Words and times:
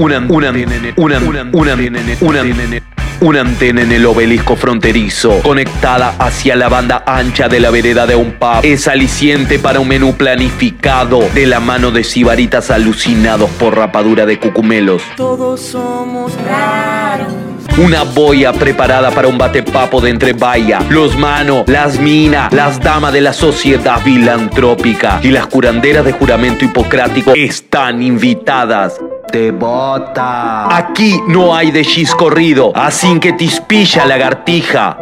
una, 0.00 0.18
una, 0.18 0.50
una, 0.50 1.18
una, 1.18 1.44
una, 1.52 1.74
una, 2.20 2.42
una 3.20 3.40
antena 3.42 3.82
en 3.82 3.92
el 3.92 4.06
obelisco 4.06 4.56
fronterizo, 4.56 5.40
conectada 5.42 6.14
hacia 6.18 6.56
la 6.56 6.70
banda 6.70 7.04
ancha 7.06 7.48
de 7.48 7.60
la 7.60 7.70
vereda 7.70 8.06
de 8.06 8.14
un 8.14 8.32
pub, 8.32 8.60
es 8.62 8.88
aliciente 8.88 9.58
para 9.58 9.78
un 9.78 9.88
menú 9.88 10.14
planificado 10.14 11.20
de 11.34 11.46
la 11.46 11.60
mano 11.60 11.90
de 11.90 12.02
sibaritas 12.02 12.70
alucinados 12.70 13.50
por 13.50 13.76
rapadura 13.76 14.24
de 14.24 14.38
cucumelos. 14.38 15.02
Todos 15.18 15.60
somos 15.60 16.32
raros. 16.46 17.34
Una 17.76 18.02
boya 18.02 18.54
preparada 18.54 19.10
para 19.10 19.28
un 19.28 19.36
batepapo 19.36 20.00
de 20.00 20.10
entre 20.10 20.32
vaya, 20.32 20.80
los 20.88 21.16
manos, 21.18 21.64
las 21.66 22.00
minas, 22.00 22.50
las 22.54 22.80
damas 22.80 23.12
de 23.12 23.20
la 23.20 23.34
sociedad 23.34 24.00
filantrópica 24.00 25.20
y 25.22 25.30
las 25.30 25.46
curanderas 25.46 26.06
de 26.06 26.12
juramento 26.12 26.64
hipocrático 26.64 27.34
están 27.34 28.02
invitadas. 28.02 28.98
Te 29.32 29.52
bota. 29.52 30.76
Aquí 30.76 31.20
no 31.28 31.54
hay 31.54 31.70
de 31.70 31.86
corrido, 32.18 32.72
así 32.74 33.20
que 33.20 33.32
te 33.32 33.44
ispilla 33.44 34.04
lagartija. 34.04 34.98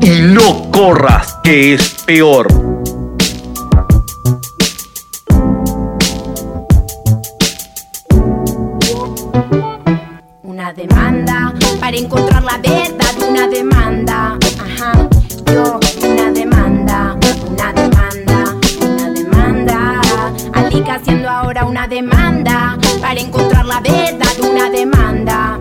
Y 0.00 0.20
no 0.22 0.70
corras, 0.70 1.36
que 1.44 1.74
es 1.74 2.02
peor. 2.06 2.46
Una 10.42 10.72
demanda 10.72 11.52
para 11.78 11.96
encontrar 11.98 12.44
la 12.44 12.56
verdad, 12.56 13.28
una 13.28 13.46
demanda. 13.46 14.38
Ajá, 14.58 15.08
yo, 15.52 15.78
una 16.02 16.30
demanda, 16.30 17.16
una 17.50 17.72
demanda, 17.74 18.56
una 18.80 19.10
demanda. 19.10 20.02
Alica 20.54 20.94
haciendo 20.94 21.28
ahora 21.28 21.66
una 21.66 21.86
demanda 21.86 22.78
para 23.06 23.20
encontrar 23.20 23.64
la 23.64 23.80
verdad, 23.80 24.36
una 24.40 24.68
demanda. 24.68 25.60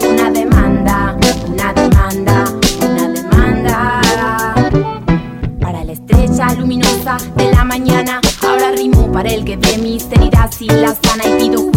Una 0.00 0.30
demanda, 0.30 1.14
una 1.46 1.72
demanda, 1.74 2.44
una 2.80 3.08
demanda. 3.08 4.00
Para 5.60 5.84
la 5.84 5.92
estrella 5.92 6.54
luminosa 6.54 7.18
de 7.36 7.52
la 7.52 7.64
mañana, 7.64 8.18
ahora 8.40 8.70
rimo 8.70 9.12
para 9.12 9.28
el 9.28 9.44
que 9.44 9.58
ve 9.58 9.76
mis 9.76 10.10
heridas 10.10 10.62
y 10.62 10.68
la 10.68 10.94
sana 10.94 11.26
y 11.26 11.38
pido 11.38 11.73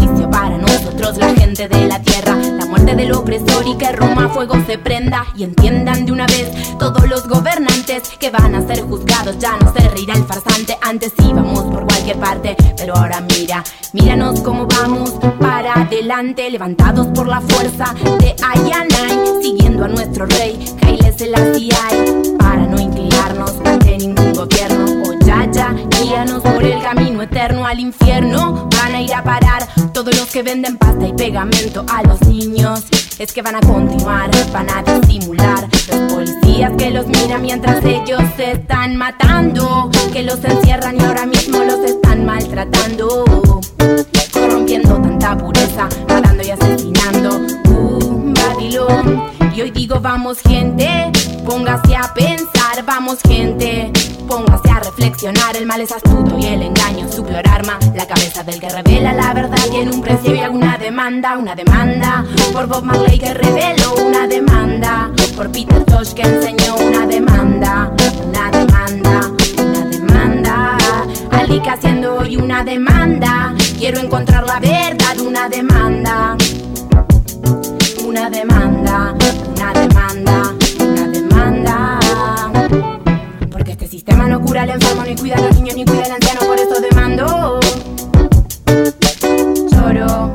nosotros, 0.88 1.18
la 1.18 1.34
gente 1.34 1.68
de 1.68 1.88
la 1.88 2.02
tierra. 2.02 2.36
La 2.36 2.66
muerte 2.66 2.96
del 2.96 3.12
opresor 3.12 3.68
y 3.68 3.76
que 3.78 3.92
Roma 3.92 4.30
fuego 4.30 4.56
se 4.66 4.78
prenda 4.78 5.26
y 5.36 5.44
entiendan 5.44 6.06
de 6.06 6.12
una 6.12 6.26
vez 6.28 6.50
todos 6.80 7.08
los 7.08 7.28
gobernantes 7.28 8.04
que 8.20 8.30
van 8.30 8.56
a 8.56 8.66
ser 8.66 8.82
juzgados. 8.82 9.38
Ya 9.40 9.58
no 9.58 9.74
se 9.74 9.88
reirá 9.90 10.14
el 10.16 10.24
farsante, 10.24 10.78
antes 10.82 11.14
íbamos 11.20 11.64
por 11.64 11.86
cualquier 11.88 12.18
parte, 12.18 12.56
pero 12.78 12.96
ahora 12.96 13.22
mira, 13.22 13.64
míranos 13.94 14.40
cómo 14.42 14.66
vamos 14.68 15.12
para 15.40 15.74
adelante, 15.74 16.50
levantados 16.50 17.08
por 17.08 17.28
la 17.28 17.42
fuerza 17.42 17.94
de 18.20 18.36
Ayanay, 18.44 19.42
siguiendo 19.42 19.86
a 19.86 19.88
nuestro 19.90 20.26
rey, 20.26 20.58
Haile 20.82 21.12
Selassie, 21.18 21.70
para 22.38 22.66
no 22.66 22.80
inclinarnos 22.80 23.54
ante 23.66 23.98
ningún 23.98 24.34
gobierno. 24.34 24.86
O 25.10 25.26
ya, 25.26 25.47
guíanos 25.74 26.42
por 26.42 26.64
el 26.64 26.82
camino 26.82 27.22
eterno 27.22 27.66
al 27.66 27.80
infierno. 27.80 28.70
Van 28.76 28.96
a 28.96 29.02
ir 29.02 29.14
a 29.14 29.24
parar 29.24 29.68
todos 29.94 30.16
los 30.16 30.28
que 30.28 30.44
venden 30.44 30.78
pasta 30.78 31.08
y 31.08 31.14
pegamento 31.14 31.86
a 31.90 32.04
los 32.04 32.22
niños. 32.28 32.84
Es 33.20 33.34
que 33.34 33.42
van 33.42 33.56
a 33.56 33.60
continuar, 33.62 34.30
van 34.52 34.68
a 34.70 34.84
disimular. 34.84 35.68
Los 35.90 36.14
policías 36.14 36.72
que 36.78 36.92
los 36.92 37.08
miran 37.08 37.42
mientras 37.42 37.84
ellos 37.84 38.22
se 38.36 38.52
están 38.52 38.96
matando. 38.96 39.90
Que 40.14 40.24
los 40.24 40.44
encierran 40.44 41.00
y 41.00 41.04
ahora 41.04 41.26
mismo 41.26 41.64
los 41.64 41.80
están 41.80 42.26
maltratando. 42.26 43.26
Corrompiendo 44.32 44.96
tanta 45.02 45.38
pureza, 45.38 45.90
matando 46.08 46.44
y 46.44 46.52
asesinando. 46.52 47.42
Uh, 47.70 48.34
Babilón. 48.34 49.37
Y 49.58 49.62
hoy 49.62 49.72
digo, 49.72 50.00
vamos, 50.00 50.38
gente, 50.42 51.12
póngase 51.44 51.96
a 51.96 52.14
pensar, 52.14 52.86
vamos, 52.86 53.18
gente. 53.28 53.92
Póngase 54.28 54.70
a 54.70 54.82
reflexionar, 54.82 55.58
el 55.58 55.66
mal 55.66 55.82
es 55.82 55.92
astuto 55.92 56.38
y 56.38 56.46
el 56.46 56.62
engaño 56.62 57.12
su 57.12 57.26
peor 57.26 57.42
arma. 57.48 57.80
La 57.96 58.06
cabeza 58.06 58.44
del 58.44 58.60
que 58.60 58.70
revela 58.70 59.14
la 59.14 59.34
verdad 59.34 59.58
tiene 59.72 59.90
un 59.90 60.02
precio 60.02 60.36
y 60.36 60.42
alguna 60.42 60.78
demanda, 60.78 61.40
una 61.40 61.56
demanda. 61.56 62.24
Por 62.54 62.68
Bob 62.68 62.84
Marley 62.84 63.18
que 63.18 63.34
reveló 63.34 63.96
una 63.96 64.28
demanda. 64.28 65.10
Por 65.36 65.52
Peter 65.52 65.84
Tosh 65.86 66.14
que 66.14 66.22
enseñó 66.22 66.76
una 66.76 67.08
demanda, 67.08 67.92
una 68.28 68.52
demanda, 68.52 69.32
una 69.58 69.86
demanda. 69.86 70.78
Alika 71.32 71.74
haciendo 71.74 72.18
hoy 72.18 72.38
una 72.38 72.64
demanda. 72.64 73.56
Quiero 73.80 74.02
encontrar 74.02 74.46
la 74.46 74.60
verdad, 74.60 75.20
una 75.20 75.50
demanda. 75.50 76.38
Una 78.18 78.32
demanda, 78.32 79.16
una 79.56 79.74
demanda, 79.74 80.56
una 80.80 81.08
demanda. 81.08 82.00
Porque 83.52 83.74
este 83.74 83.88
sistema 83.88 84.28
no 84.28 84.42
cura 84.42 84.64
al 84.64 84.72
enfermo, 84.72 85.04
ni 85.04 85.16
cuida 85.16 85.36
a 85.36 85.42
los 85.42 85.56
niños, 85.56 85.76
ni 85.76 85.86
cuida 85.86 86.06
al 86.06 86.14
anciano, 86.14 86.40
por 86.42 86.58
eso 86.58 86.82
demando. 86.82 87.60
Lloro 89.72 90.34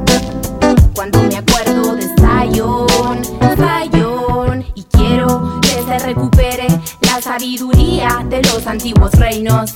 cuando 0.94 1.24
me 1.24 1.38
acuerdo 1.38 1.96
de 1.96 2.06
Zion, 2.20 3.18
Zion. 3.56 4.64
Y 4.76 4.84
quiero 4.84 5.60
que 5.62 5.82
se 5.82 5.98
recupere 6.06 6.68
la 7.00 7.20
sabiduría 7.20 8.24
de 8.28 8.42
los 8.42 8.64
antiguos 8.68 9.10
reinos. 9.14 9.74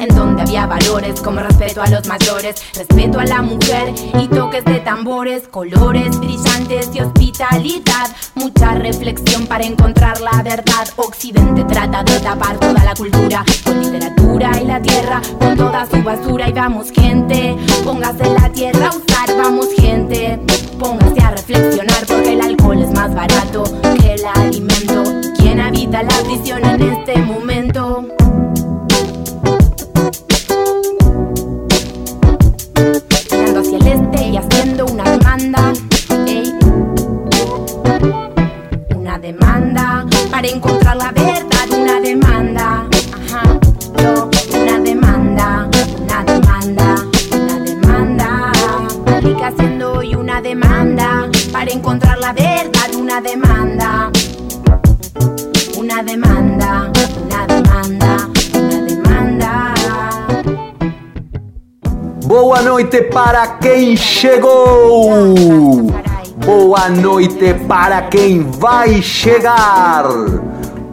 En 0.00 0.14
donde 0.14 0.42
había 0.42 0.66
valores 0.66 1.20
como 1.20 1.40
respeto 1.40 1.82
a 1.82 1.88
los 1.88 2.06
mayores, 2.06 2.62
respeto 2.76 3.18
a 3.18 3.24
la 3.24 3.42
mujer 3.42 3.92
y 4.20 4.28
toques 4.28 4.64
de 4.64 4.78
tambores, 4.78 5.48
colores 5.48 6.16
brillantes 6.20 6.90
y 6.94 7.00
hospitalidad. 7.00 8.08
Mucha 8.36 8.74
reflexión 8.74 9.48
para 9.48 9.64
encontrar 9.64 10.20
la 10.20 10.40
verdad. 10.44 10.88
Occidente 10.96 11.64
trata 11.64 12.04
de 12.04 12.20
tapar 12.20 12.58
toda 12.58 12.84
la 12.84 12.94
cultura 12.94 13.44
con 13.64 13.80
literatura 13.80 14.52
y 14.62 14.66
la 14.66 14.80
tierra, 14.80 15.20
con 15.40 15.56
toda 15.56 15.84
su 15.86 16.00
basura. 16.02 16.48
Y 16.48 16.52
vamos, 16.52 16.92
gente, 16.92 17.56
póngase 17.82 18.24
la 18.24 18.48
tierra 18.50 18.90
a 18.90 18.96
usar, 18.96 19.36
vamos, 19.36 19.66
gente, 19.76 20.38
póngase 20.78 21.20
a 21.20 21.30
reflexionar 21.32 22.06
porque 22.06 22.34
el 22.34 22.40
alcohol 22.40 22.80
es 22.80 22.90
más 22.92 23.12
barato 23.12 23.64
que 24.00 24.14
el 24.14 24.24
alimento. 24.24 25.02
¿Quién 25.36 25.60
habita 25.60 26.04
la 26.04 26.16
prisión 26.22 26.64
en 26.64 26.82
este 26.82 27.16
momento? 27.18 28.17
Una 39.18 39.26
demanda 39.32 40.06
para 40.30 40.46
encontrar 40.46 40.96
la 40.96 41.10
verdad, 41.10 41.68
una 41.76 42.00
demanda. 42.00 42.88
Una 44.54 44.78
demanda, 44.78 45.68
una 46.06 46.22
demanda, 46.22 46.94
una 47.32 47.58
demanda. 47.58 48.52
Alika 49.06 49.48
haciendo 49.48 49.94
hoy 49.94 50.14
una 50.14 50.40
demanda 50.40 51.28
para 51.50 51.68
encontrar 51.68 52.16
la 52.18 52.32
verdad, 52.32 52.94
una 52.96 53.20
demanda. 53.20 54.12
Una 55.76 56.02
demanda, 56.04 56.92
una 57.24 57.46
demanda, 57.48 58.28
una 58.54 58.80
demanda. 58.82 59.74
Boa 62.24 62.62
noite 62.62 63.02
para 63.02 63.58
quem 63.58 63.96
chegou! 63.96 65.34
Boa 66.48 66.88
noite 66.88 67.52
para 67.68 68.08
quem 68.08 68.42
vai 68.42 69.02
chegar! 69.02 70.06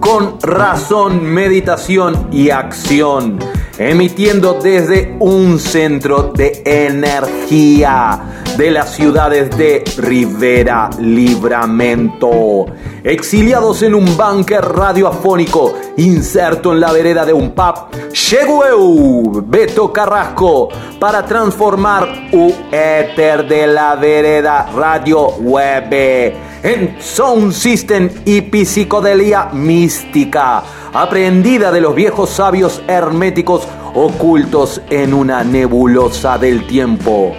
Con 0.01 0.38
razón, 0.41 1.23
meditación 1.23 2.27
y 2.29 2.49
acción, 2.49 3.39
emitiendo 3.79 4.59
desde 4.61 5.15
un 5.17 5.57
centro 5.57 6.33
de 6.35 6.61
energía 6.65 8.44
de 8.57 8.71
las 8.71 8.95
ciudades 8.95 9.56
de 9.57 9.83
Rivera 9.97 10.89
Libramento, 11.00 12.65
exiliados 13.03 13.81
en 13.83 13.95
un 13.95 14.18
búnker 14.18 14.62
radioafónico 14.62 15.74
inserto 15.97 16.71
en 16.74 16.80
la 16.80 16.91
vereda 16.91 17.25
de 17.25 17.33
un 17.33 17.51
pub, 17.51 17.89
llegó 18.12 19.44
Beto 19.45 19.91
Carrasco, 19.91 20.69
para 21.00 21.25
transformar 21.25 22.30
u 22.31 22.51
éter 22.71 23.47
de 23.47 23.68
la 23.68 23.95
vereda 23.95 24.69
radio 24.75 25.27
web 25.39 25.94
en 26.63 26.95
sound 27.00 27.51
system 27.51 28.09
y 28.25 28.41
psicodelia 28.41 29.50
mística, 29.53 30.63
aprendida 30.94 31.71
de 31.71 31.81
los 31.81 31.94
viejos 31.94 32.30
sabios 32.30 32.81
herméticos 32.88 33.68
ocultos 33.94 34.81
en 34.89 35.13
una 35.13 35.44
nebulosa 35.44 36.38
del 36.38 36.65
tiempo. 36.65 37.33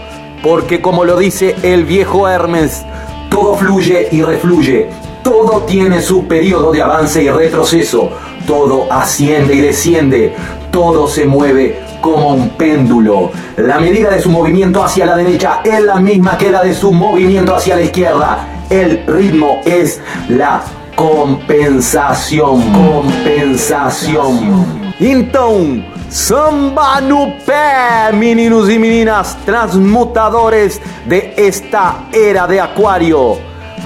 Porque 0.46 0.80
como 0.80 1.04
lo 1.04 1.16
dice 1.16 1.56
el 1.64 1.84
viejo 1.84 2.28
Hermes, 2.28 2.84
todo 3.30 3.56
fluye 3.56 4.06
y 4.12 4.22
refluye, 4.22 4.88
todo 5.24 5.62
tiene 5.62 6.00
su 6.00 6.28
periodo 6.28 6.70
de 6.70 6.82
avance 6.82 7.20
y 7.20 7.28
retroceso, 7.28 8.10
todo 8.46 8.86
asciende 8.88 9.56
y 9.56 9.60
desciende, 9.60 10.36
todo 10.70 11.08
se 11.08 11.26
mueve 11.26 11.80
como 12.00 12.28
un 12.28 12.50
péndulo. 12.50 13.32
La 13.56 13.80
medida 13.80 14.10
de 14.10 14.22
su 14.22 14.30
movimiento 14.30 14.84
hacia 14.84 15.04
la 15.04 15.16
derecha 15.16 15.62
es 15.64 15.82
la 15.82 15.96
misma 15.96 16.38
que 16.38 16.52
la 16.52 16.62
de 16.62 16.74
su 16.74 16.92
movimiento 16.92 17.56
hacia 17.56 17.74
la 17.74 17.82
izquierda. 17.82 18.46
El 18.70 19.04
ritmo 19.04 19.62
es 19.64 20.00
la 20.28 20.62
compensación. 20.94 22.62
Compensación. 22.72 24.94
Então, 25.00 25.82
samba 26.16 27.00
no 27.02 27.34
pé, 27.44 28.16
meninos 28.16 28.70
y 28.70 28.78
meninas 28.78 29.36
transmutadores 29.44 30.80
de 31.04 31.34
esta 31.36 32.06
era 32.10 32.46
de 32.46 32.58
Acuario. 32.58 33.36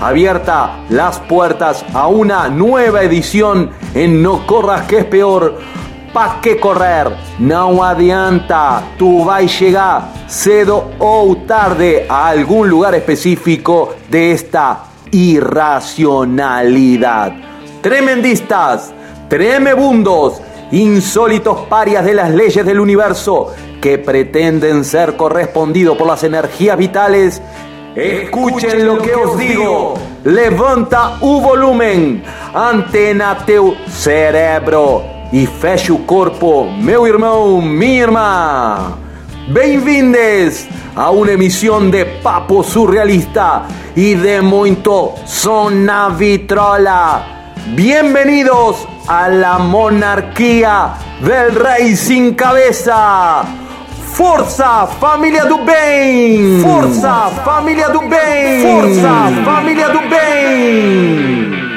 Abierta 0.01 0.85
las 0.91 1.19
puertas 1.19 1.85
a 1.93 2.07
una 2.07 2.49
nueva 2.49 3.03
edición 3.03 3.71
en 3.95 4.23
No 4.23 4.47
Corras 4.47 4.87
que 4.87 5.01
es 5.01 5.07
peor. 5.07 5.59
¿Pa' 6.13 6.39
qué 6.41 6.61
correr? 6.61 7.09
No 7.41 7.83
adianta. 7.83 8.85
Tú 8.97 9.25
vas 9.25 9.43
a 9.43 9.47
llegar 9.47 10.03
cedo 10.29 10.93
o 11.01 11.37
tarde 11.49 12.07
a 12.09 12.29
algún 12.29 12.71
lugar 12.71 12.95
específico 12.95 13.97
de 14.09 14.31
esta 14.31 14.85
irracionalidad. 15.11 17.33
Tremendistas, 17.83 18.93
tremebundos, 19.29 20.41
insólitos 20.73 21.67
parias 21.69 22.05
de 22.05 22.15
las 22.15 22.31
leyes 22.31 22.65
del 22.65 22.81
universo 22.81 23.53
que 23.81 23.99
pretenden 23.99 24.85
ser 24.85 25.17
correspondidos 25.17 25.97
por 25.97 26.07
las 26.07 26.23
energías 26.23 26.77
vitales, 26.77 27.43
escuchen 27.95 28.87
lo 28.87 28.99
que 28.99 29.15
os 29.15 29.39
digo. 29.39 29.95
Levanta 30.25 31.17
u 31.21 31.41
volumen, 31.41 32.23
antena 32.55 33.37
teu 33.47 33.75
cerebro 33.89 35.03
e 35.33 35.47
fecha 35.47 35.93
o 35.93 36.71
meu 36.79 37.07
irmão, 37.07 37.63
minha 37.63 38.03
irmã. 38.03 38.99
Bem-vindes 39.49 40.69
a 40.95 41.11
una 41.11 41.33
emisión 41.33 41.91
de 41.91 42.05
papo 42.05 42.63
surrealista 42.63 43.63
y 43.97 44.15
de 44.15 44.43
muito 44.43 45.15
zona 45.27 46.11
vitrola. 46.11 47.55
Bienvenidos 47.75 48.87
a 49.11 49.29
la 49.29 49.59
monarquía 49.59 50.93
del 51.21 51.57
rey 51.57 51.97
sin 51.97 52.35
cabeza. 52.35 53.43
Forza 54.13 54.87
família 54.87 55.47
do 55.47 55.65
bem! 55.65 56.63
Força 56.63 57.29
família 57.45 57.89
do 57.89 58.03
bem! 58.03 58.63
Força 58.63 59.43
família 59.45 59.89
do 59.89 60.01
bem! 60.09 61.70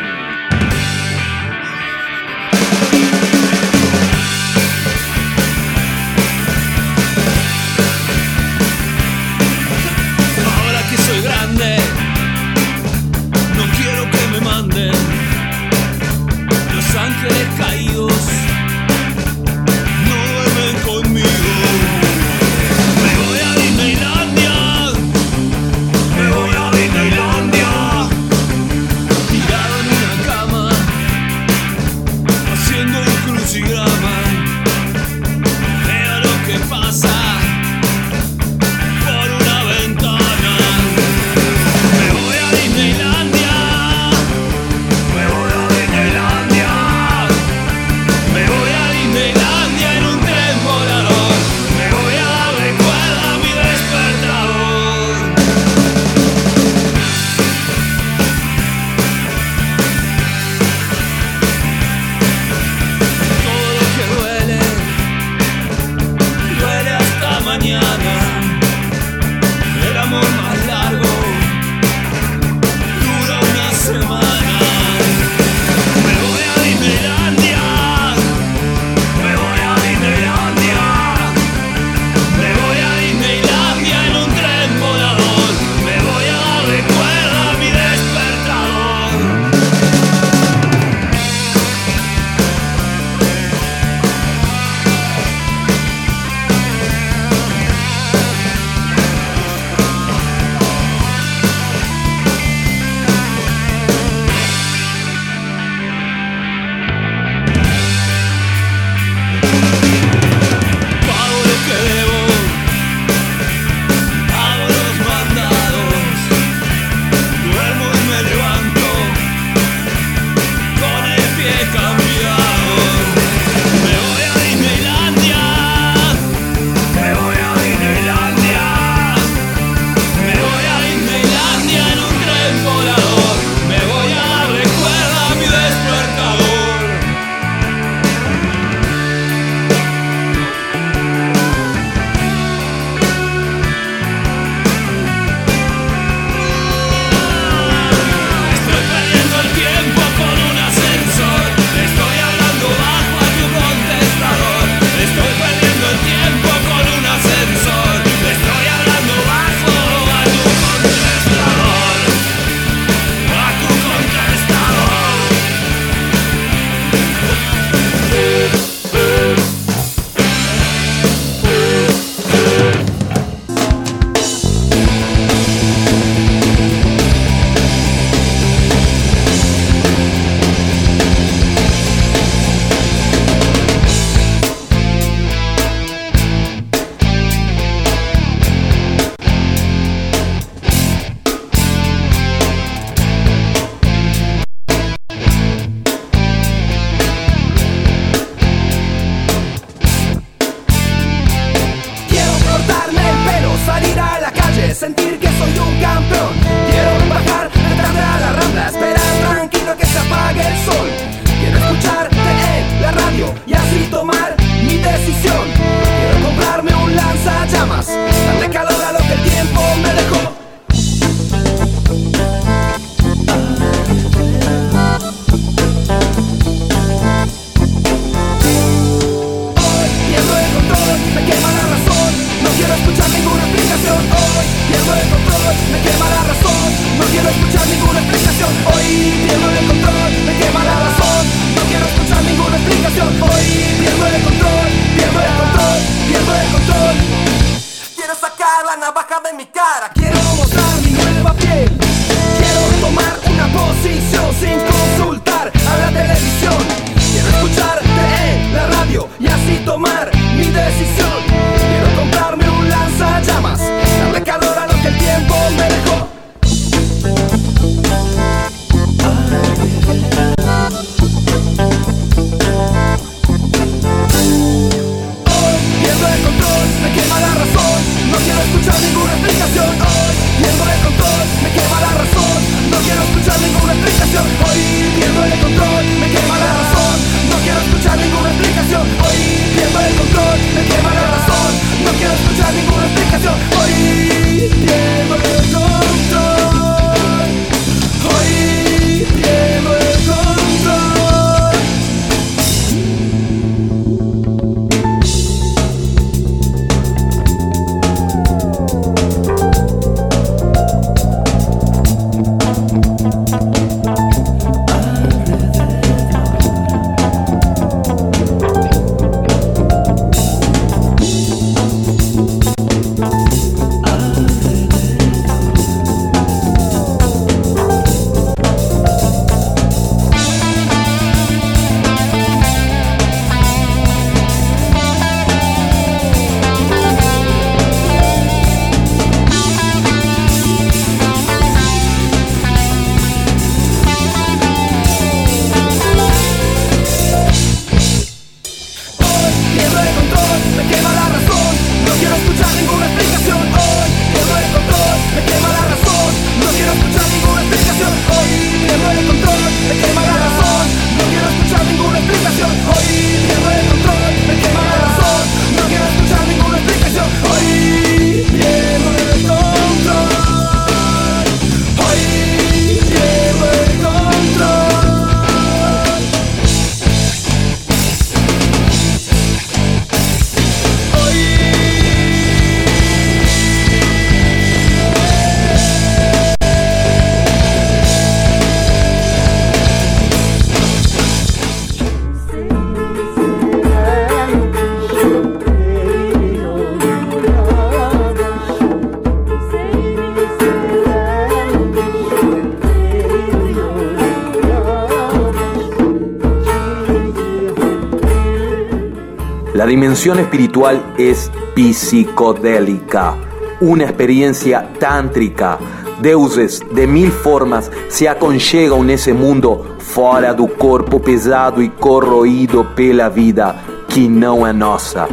Dimensión 409.73 410.19
espiritual 410.19 410.93
es 410.99 411.31
psicodélica, 411.55 413.15
una 413.59 413.85
experiencia 413.85 414.69
tântrica. 414.79 415.57
Deuses 415.99 416.63
de 416.75 416.85
mil 416.85 417.11
formas 417.11 417.71
se 417.87 418.07
aconchegam 418.07 418.83
nesse 418.83 419.13
mundo 419.13 419.77
fora 419.79 420.31
do 420.31 420.47
corpo 420.47 420.99
pesado 420.99 421.59
e 421.59 421.69
corroído 421.69 422.63
pela 422.75 423.09
vida 423.09 423.55
que 423.87 424.07
não 424.07 424.45
é 424.45 424.53
nossa. 424.53 425.07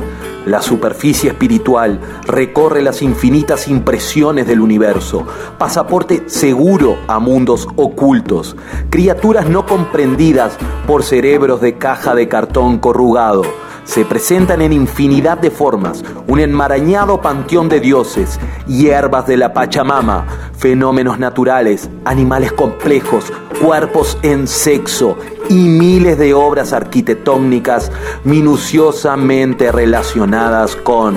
La 0.44 0.60
superficie 0.60 1.30
espiritual 1.30 1.98
recorre 2.26 2.82
las 2.82 3.00
infinitas 3.00 3.66
impresiones 3.66 4.46
del 4.46 4.60
universo, 4.60 5.26
pasaporte 5.56 6.24
seguro 6.28 6.98
a 7.08 7.18
mundos 7.18 7.66
ocultos, 7.76 8.56
criaturas 8.90 9.48
no 9.48 9.64
comprendidas 9.64 10.58
por 10.86 11.02
cerebros 11.02 11.62
de 11.62 11.78
caja 11.78 12.14
de 12.14 12.28
cartón 12.28 12.78
corrugado. 12.78 13.42
Se 13.90 14.04
presentan 14.04 14.62
en 14.62 14.73
infinidad 14.73 15.38
de 15.38 15.50
formas, 15.50 16.04
un 16.28 16.38
enmarañado 16.38 17.20
panteón 17.20 17.68
de 17.68 17.80
dioses, 17.80 18.38
hierbas 18.68 19.26
de 19.26 19.37
la 19.37 19.52
Pachamama, 19.52 20.28
fenómenos 20.56 21.18
naturales, 21.18 21.90
animales 22.04 22.52
complejos, 22.52 23.32
cuerpos 23.61 24.16
en 24.23 24.47
sexo 24.47 25.18
y 25.49 25.56
miles 25.56 26.18
de 26.18 26.35
obras 26.35 26.73
arquitectónicas 26.73 27.90
minuciosamente 28.23 29.73
relacionadas 29.73 30.76
con 30.76 31.16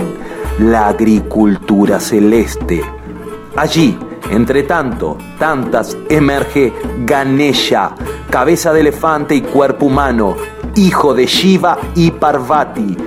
la 0.57 0.87
agricultura 0.87 1.99
celeste. 1.99 2.81
Allí, 3.55 3.99
entre 4.31 4.63
tanto, 4.63 5.19
tantas, 5.37 5.95
emerge 6.09 6.73
Ganesha, 7.05 7.91
cabeza 8.31 8.73
de 8.73 8.79
elefante 8.79 9.35
y 9.35 9.41
cuerpo 9.41 9.85
humano, 9.85 10.35
hijo 10.75 11.13
de 11.13 11.25
Shiva 11.25 11.77
y 11.95 12.11
Parvati, 12.11 12.97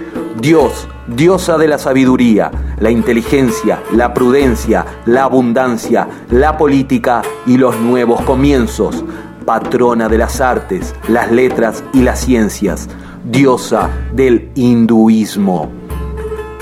Dios, 0.40 0.88
diosa 1.06 1.58
de 1.58 1.68
la 1.68 1.78
sabiduría, 1.78 2.50
la 2.78 2.90
inteligencia, 2.90 3.82
la 3.92 4.14
prudencia, 4.14 4.84
la 5.06 5.24
abundancia, 5.24 6.08
la 6.30 6.56
política 6.56 7.22
y 7.46 7.56
los 7.56 7.78
nuevos 7.78 8.20
comienzos, 8.22 9.04
patrona 9.44 10.08
de 10.08 10.18
las 10.18 10.40
artes, 10.40 10.94
las 11.08 11.30
letras 11.30 11.82
y 11.92 12.02
las 12.02 12.20
ciencias, 12.20 12.88
diosa 13.24 13.90
del 14.12 14.50
hinduismo. 14.54 15.70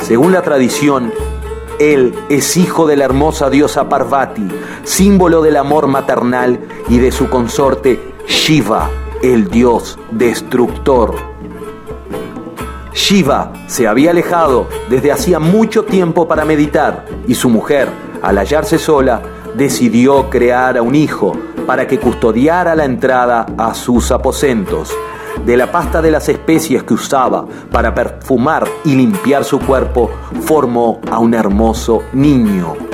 Según 0.01 0.33
la 0.33 0.43
tradición, 0.43 1.13
él 1.79 2.15
es 2.29 2.57
hijo 2.57 2.87
de 2.87 2.97
la 2.97 3.05
hermosa 3.05 3.51
diosa 3.51 3.89
Parvati, 3.89 4.47
símbolo 4.85 5.43
del 5.43 5.57
amor 5.57 5.87
maternal 5.89 6.61
y 6.89 6.99
de 6.99 7.11
su 7.11 7.29
consorte 7.29 8.15
Shiva, 8.27 8.89
el 9.33 9.49
dios 9.49 9.99
destructor. 10.11 11.15
Shiva 12.93 13.55
se 13.67 13.89
había 13.89 14.11
alejado 14.11 14.69
desde 14.91 15.13
hacía 15.13 15.39
mucho 15.39 15.85
tiempo 15.85 16.29
para 16.29 16.45
meditar 16.45 17.07
y 17.27 17.35
su 17.35 17.49
mujer, 17.49 17.89
al 18.21 18.37
hallarse 18.37 18.79
sola, 18.79 19.23
decidió 19.57 20.29
crear 20.29 20.77
a 20.77 20.83
un 20.83 20.95
hijo 20.95 21.33
para 21.67 21.87
que 21.87 21.99
custodiara 21.99 22.75
la 22.75 22.85
entrada 22.85 23.47
a 23.57 23.73
sus 23.73 24.11
aposentos. 24.11 24.95
De 25.47 25.57
la 25.57 25.73
pasta 25.73 26.03
de 26.03 26.11
las 26.11 26.29
especies 26.29 26.83
que 26.83 26.93
usaba 26.93 27.47
para 27.71 27.95
perfumar 27.95 28.69
y 28.85 28.95
limpiar 28.95 29.45
su 29.45 29.59
cuerpo, 29.59 30.11
formó 30.43 31.01
a 31.11 31.19
un 31.19 31.33
hermoso 31.33 32.03
niño. 32.13 32.94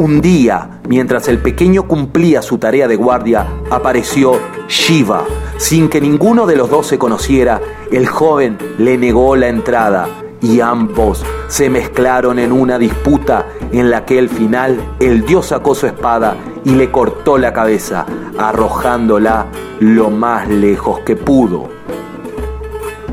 Un 0.00 0.22
día, 0.22 0.80
mientras 0.88 1.28
el 1.28 1.40
pequeño 1.40 1.86
cumplía 1.86 2.40
su 2.40 2.56
tarea 2.56 2.88
de 2.88 2.96
guardia, 2.96 3.46
apareció 3.70 4.32
Shiva. 4.66 5.24
Sin 5.58 5.90
que 5.90 6.00
ninguno 6.00 6.46
de 6.46 6.56
los 6.56 6.70
dos 6.70 6.86
se 6.86 6.96
conociera, 6.98 7.60
el 7.92 8.06
joven 8.06 8.56
le 8.78 8.96
negó 8.96 9.36
la 9.36 9.48
entrada 9.48 10.08
y 10.40 10.60
ambos 10.60 11.22
se 11.48 11.68
mezclaron 11.68 12.38
en 12.38 12.50
una 12.50 12.78
disputa 12.78 13.44
en 13.72 13.90
la 13.90 14.06
que 14.06 14.18
al 14.18 14.30
final 14.30 14.80
el 15.00 15.26
dios 15.26 15.48
sacó 15.48 15.74
su 15.74 15.86
espada 15.86 16.34
y 16.64 16.76
le 16.76 16.90
cortó 16.90 17.36
la 17.36 17.52
cabeza, 17.52 18.06
arrojándola 18.38 19.48
lo 19.80 20.08
más 20.08 20.48
lejos 20.48 21.00
que 21.00 21.14
pudo. 21.14 21.68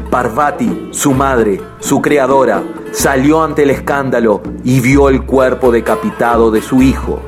Parvati, 0.10 0.88
su 0.92 1.12
madre, 1.12 1.60
su 1.80 2.02
creadora, 2.02 2.64
salió 2.98 3.44
ante 3.44 3.62
el 3.62 3.70
escándalo 3.70 4.42
y 4.64 4.80
vio 4.80 5.10
el 5.10 5.22
cuerpo 5.22 5.72
decapitado 5.72 6.50
de 6.50 6.64
su 6.64 6.82
hijo. 6.82 7.20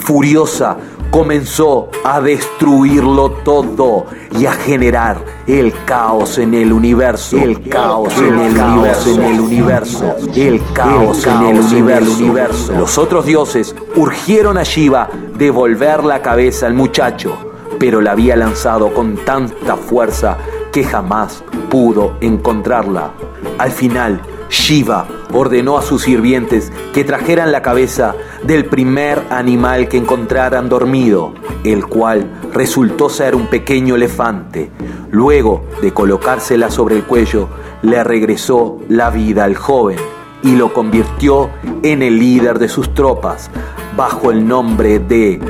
Furiosa, 0.00 0.78
comenzó 1.10 1.90
a 2.02 2.22
destruirlo 2.22 3.32
todo 3.44 4.06
y 4.38 4.46
a 4.46 4.52
generar 4.52 5.18
el 5.46 5.74
caos 5.84 6.38
en 6.38 6.54
el 6.54 6.72
universo, 6.72 7.36
el 7.36 7.68
caos 7.68 8.16
en 8.16 8.38
el 8.38 8.58
universo, 8.58 9.10
en 9.10 9.22
el 9.22 9.40
universo, 9.40 10.16
el 10.34 10.62
caos 10.72 11.26
en 11.26 11.42
el 11.42 12.08
universo. 12.08 12.72
Los 12.72 12.96
otros 12.96 13.26
dioses 13.26 13.76
urgieron 13.96 14.56
a 14.56 14.62
Shiva 14.62 15.10
devolver 15.36 16.04
la 16.04 16.22
cabeza 16.22 16.66
al 16.66 16.74
muchacho, 16.74 17.36
pero 17.78 18.00
la 18.00 18.12
había 18.12 18.34
lanzado 18.34 18.94
con 18.94 19.16
tanta 19.26 19.76
fuerza 19.76 20.38
que 20.72 20.84
jamás 20.84 21.44
pudo 21.68 22.14
encontrarla. 22.22 23.10
Al 23.58 23.72
final, 23.72 24.22
Shiva 24.48 25.06
ordenó 25.32 25.78
a 25.78 25.82
sus 25.82 26.02
sirvientes 26.02 26.72
que 26.92 27.04
trajeran 27.04 27.52
la 27.52 27.62
cabeza 27.62 28.14
del 28.42 28.66
primer 28.66 29.22
animal 29.30 29.88
que 29.88 29.98
encontraran 29.98 30.68
dormido, 30.68 31.34
el 31.64 31.86
cual 31.86 32.30
resultó 32.52 33.08
ser 33.08 33.34
un 33.34 33.46
pequeño 33.46 33.96
elefante. 33.96 34.70
Luego 35.10 35.64
de 35.82 35.92
colocársela 35.92 36.70
sobre 36.70 36.96
el 36.96 37.04
cuello, 37.04 37.48
le 37.82 38.02
regresó 38.04 38.78
la 38.88 39.10
vida 39.10 39.44
al 39.44 39.56
joven 39.56 39.98
y 40.42 40.56
lo 40.56 40.72
convirtió 40.72 41.50
en 41.82 42.02
el 42.02 42.18
líder 42.18 42.58
de 42.58 42.68
sus 42.68 42.94
tropas, 42.94 43.50
bajo 43.96 44.30
el 44.30 44.46
nombre 44.46 44.98
de 44.98 45.40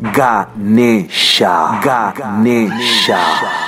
Ganesha. 0.00 1.80
Ganesha. 1.82 3.65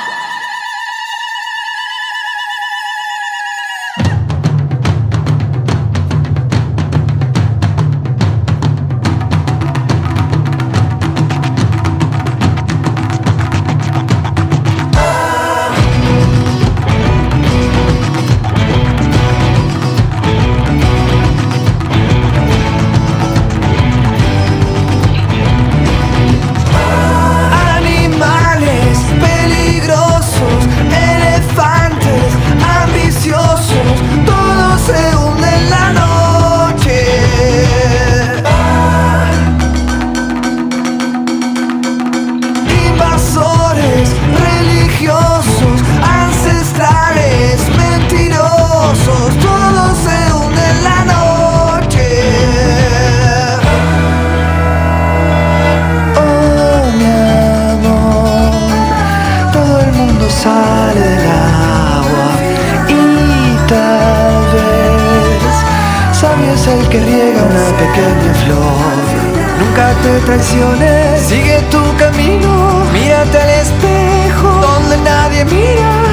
Sigue 71.28 71.60
tu 71.70 71.78
camino, 71.96 72.84
mírate 72.92 73.38
al 73.38 73.50
espejo 73.50 74.48
donde 74.48 74.96
nadie 74.98 75.44
mira. 75.44 76.07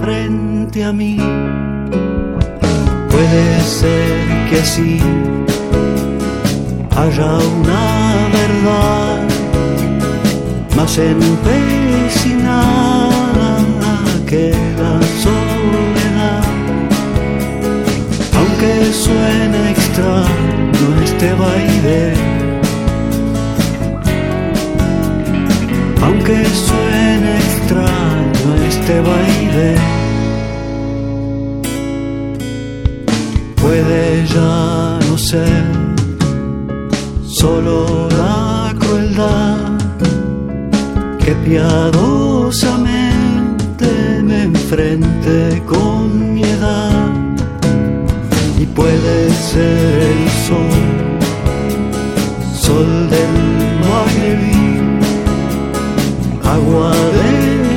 frente 0.00 0.84
a 0.84 0.92
mí. 0.92 1.16
Puede 3.10 3.60
ser 3.60 4.48
que 4.50 4.62
sí 4.62 5.00
haya 6.96 7.38
una 7.60 8.28
verdad 8.38 9.18
más 10.76 10.98
empecinada 10.98 12.44
que 14.26 14.52
la 14.78 15.00
soledad. 15.24 16.44
Aunque 18.38 18.92
suene 18.92 19.70
extraño 19.70 20.86
este 21.04 21.32
baile. 21.34 22.34
aunque 26.04 26.44
suene 26.44 27.36
extraño 27.38 28.33
este 28.52 29.00
baile. 29.00 29.74
Puede 33.56 34.26
ya 34.26 34.98
no 35.08 35.16
ser 35.16 35.64
solo 37.26 38.06
la 38.10 38.74
crueldad 38.78 39.78
que 41.18 41.32
piadosamente 41.46 44.22
me 44.22 44.42
enfrente 44.44 45.62
con 45.66 46.34
mi 46.34 46.42
edad. 46.42 47.10
Y 48.58 48.66
puede 48.66 49.30
ser 49.30 50.02
el 50.12 50.28
sol, 50.46 50.70
sol 52.54 53.08
del 53.10 53.34
Magrebí, 53.88 54.60
agua 56.44 56.92
de 57.16 57.73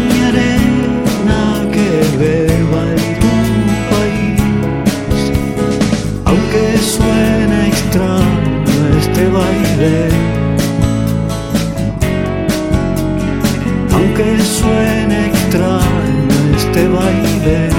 este 16.78 17.70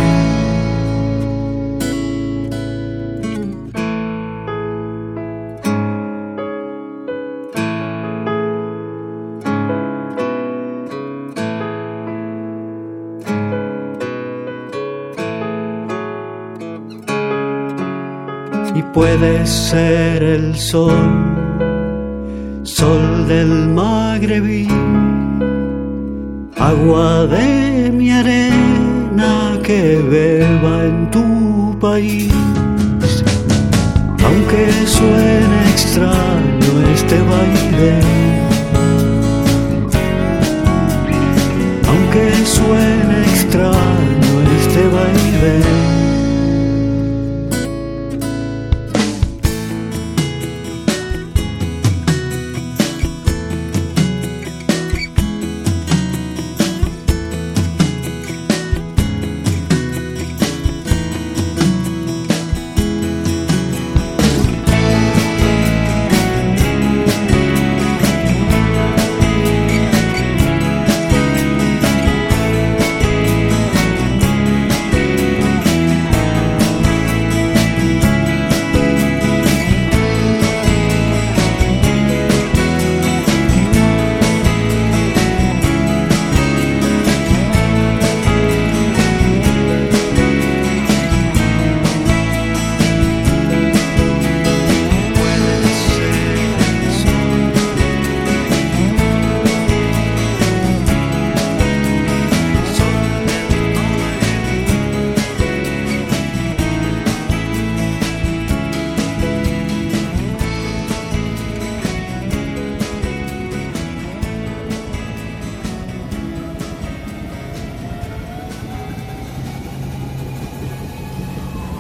y 18.75 18.83
puede 18.93 19.47
ser 19.47 20.23
el 20.23 20.57
sol, 20.57 20.91
sol 22.65 23.29
del 23.29 23.69
Magrebí, 23.69 24.67
agua 26.57 27.27
de 27.27 27.91
mi 27.93 28.11
arena 28.11 28.78
que 29.68 29.96
beba 30.11 30.85
en 30.85 31.11
tu 31.11 31.78
país. 31.78 32.33
Aunque 34.24 34.64
suene 34.87 35.70
extraño 35.70 36.72
este 36.94 37.18
baile, 37.33 38.00
aunque 41.87 42.24
suene 42.46 43.16
extraño 43.33 44.35
este 44.59 44.83
baile. 44.96 45.98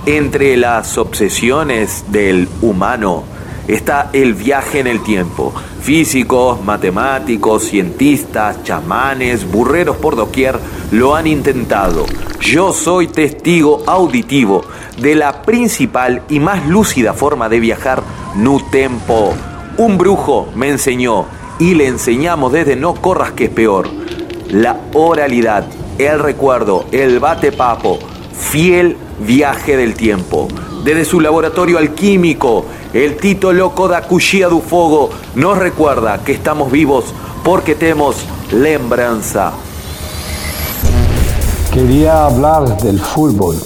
Entre 0.08 0.56
las 0.56 0.96
obsesiones 0.96 2.06
del 2.10 2.48
humano 2.62 3.24
está 3.66 4.08
el 4.14 4.32
viaje 4.32 4.80
en 4.80 4.86
el 4.86 5.02
tiempo. 5.02 5.52
Físicos, 5.82 6.64
matemáticos, 6.64 7.64
cientistas, 7.64 8.64
chamanes, 8.64 9.46
burreros 9.52 9.98
por 9.98 10.16
doquier 10.16 10.58
lo 10.92 11.14
han 11.14 11.26
intentado. 11.26 12.06
Yo 12.40 12.72
soy 12.72 13.08
testigo 13.08 13.82
auditivo 13.86 14.64
de 14.98 15.14
la 15.14 15.42
principal 15.42 16.22
y 16.30 16.40
más 16.40 16.66
lúcida 16.66 17.12
forma 17.12 17.50
de 17.50 17.60
viajar, 17.60 18.02
Nu 18.34 18.62
Tempo. 18.70 19.34
Un 19.76 19.98
brujo 19.98 20.48
me 20.54 20.70
enseñó 20.70 21.26
y 21.58 21.74
le 21.74 21.86
enseñamos 21.86 22.50
desde 22.50 22.76
no 22.76 22.94
corras 22.94 23.32
que 23.32 23.44
es 23.44 23.50
peor. 23.50 23.90
La 24.48 24.80
oralidad, 24.94 25.66
el 25.98 26.18
recuerdo, 26.18 26.86
el 26.92 27.20
bate 27.20 27.52
papo, 27.52 27.98
fiel 28.32 28.96
viaje 29.20 29.76
del 29.76 29.94
tiempo. 29.94 30.48
Desde 30.84 31.04
su 31.04 31.20
laboratorio 31.20 31.78
alquímico, 31.78 32.64
el 32.92 33.16
Tito 33.16 33.52
Loco 33.52 33.88
da 33.88 34.02
Cuchilla 34.02 34.48
du 34.48 34.60
Fogo 34.60 35.10
nos 35.34 35.58
recuerda 35.58 36.22
que 36.24 36.32
estamos 36.32 36.70
vivos 36.70 37.06
porque 37.44 37.74
tenemos 37.74 38.16
lembranza. 38.52 39.52
Quería 41.72 42.24
hablar 42.24 42.80
del 42.82 42.98
fútbol. 42.98 43.56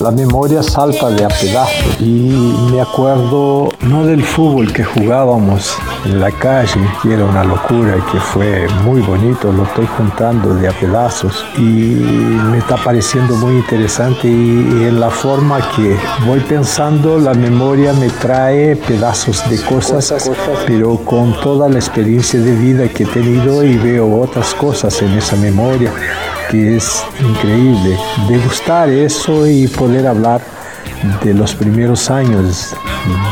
La 0.00 0.10
memoria 0.10 0.62
salta 0.62 1.10
de 1.10 1.24
a 1.24 1.28
pedazos 1.28 2.00
y 2.00 2.30
me 2.70 2.80
acuerdo 2.80 3.70
no 3.82 4.06
del 4.06 4.22
fútbol 4.22 4.72
que 4.72 4.84
jugábamos 4.84 5.76
en 6.04 6.20
la 6.20 6.30
calle, 6.30 6.80
que 7.02 7.14
era 7.14 7.24
una 7.24 7.42
locura 7.44 7.96
y 7.96 8.12
que 8.12 8.20
fue 8.20 8.68
muy 8.84 9.00
bonito, 9.00 9.52
lo 9.52 9.64
estoy 9.64 9.86
juntando 9.86 10.54
de 10.54 10.68
a 10.68 10.72
pedazos 10.72 11.44
y 11.56 11.60
me 11.60 12.58
está 12.58 12.76
pareciendo 12.76 13.34
muy 13.36 13.56
interesante 13.56 14.28
y, 14.28 14.84
en 14.88 15.00
la 15.00 15.10
forma 15.10 15.58
que 15.74 15.96
voy 16.24 16.40
pensando 16.40 17.18
la 17.18 17.34
memoria 17.34 17.92
me 17.92 18.08
trae 18.08 18.76
pedazos 18.76 19.48
de 19.50 19.60
cosas, 19.62 20.30
pero 20.66 20.96
con 20.98 21.38
toda 21.40 21.68
la 21.68 21.78
experiencia 21.78 22.40
de 22.40 22.54
vida 22.54 22.88
que 22.88 23.02
he 23.02 23.06
tenido 23.06 23.64
y 23.64 23.76
veo 23.76 24.20
otras 24.20 24.54
cosas 24.54 25.02
en 25.02 25.12
esa 25.18 25.36
memoria 25.36 25.92
que 26.50 26.76
es 26.76 27.04
increíble 27.20 27.87
degustar 28.28 28.88
eso 28.88 29.46
y 29.46 29.68
poder 29.68 30.06
hablar 30.06 30.40
de 31.22 31.34
los 31.34 31.54
primeros 31.54 32.10
años 32.10 32.74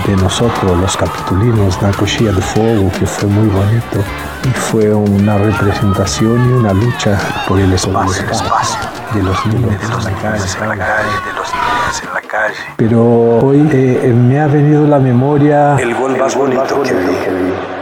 de 0.06 0.16
nosotros, 0.16 0.78
los 0.78 0.96
capitulinos, 0.96 1.80
la 1.82 1.90
Cochilla 1.90 2.32
de 2.32 2.40
Fuego, 2.40 2.90
que 2.98 3.06
fue 3.06 3.28
muy 3.28 3.48
bonito 3.48 3.98
y 4.44 4.48
fue 4.48 4.94
una 4.94 5.36
representación 5.38 6.48
y 6.48 6.52
una 6.52 6.72
lucha 6.72 7.18
por 7.48 7.58
el 7.58 7.72
espacio, 7.72 8.24
de 9.14 9.22
los 9.22 9.46
niños 9.46 9.72
en 9.82 10.04
la 10.04 10.20
calle, 10.20 10.44
en 12.02 12.14
la 12.14 12.20
calle. 12.20 12.54
Pero 12.76 13.38
hoy 13.38 13.68
eh, 13.72 14.14
me 14.14 14.40
ha 14.40 14.46
venido 14.46 14.86
la 14.86 14.98
memoria 14.98 15.76
el 15.76 15.94
gol 15.94 16.16
más 16.16 16.36
bonito 16.36 16.82
que 16.82 16.92
vi 16.92 17.75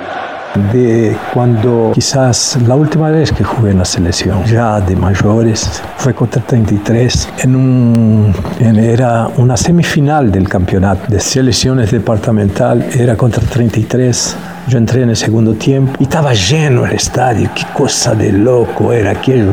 de 0.73 1.17
cuando 1.33 1.91
quizás 1.95 2.59
la 2.67 2.75
última 2.75 3.11
vez 3.11 3.33
que 3.33 3.45
jugué 3.45 3.73
en 3.73 3.79
la 3.79 3.85
selección, 3.85 4.45
ya 4.45 4.81
de 4.81 4.97
mayores, 4.97 5.83
fue 5.97 6.15
contra 6.15 6.43
33, 6.43 7.29
en 7.39 7.57
un, 7.57 8.35
era 8.61 9.29
una 9.37 9.57
semifinal 9.57 10.31
del 10.31 10.49
campeonato 10.49 11.07
de 11.09 11.21
selecciones 11.21 11.91
departamental, 11.91 12.87
era 12.95 13.17
contra 13.17 13.43
33. 13.43 14.37
Yo 14.67 14.79
entré 14.79 15.03
en 15.03 15.11
el 15.11 15.17
segundo 15.17 15.55
tiempo 15.55 15.93
y 15.99 16.05
estaba 16.05 16.33
lleno 16.33 16.87
el 16.87 16.93
estadio, 16.93 17.51
qué 17.55 17.65
cosa 17.75 18.15
de 18.15 18.33
loco 18.33 18.93
era 18.93 19.11
aquello, 19.11 19.53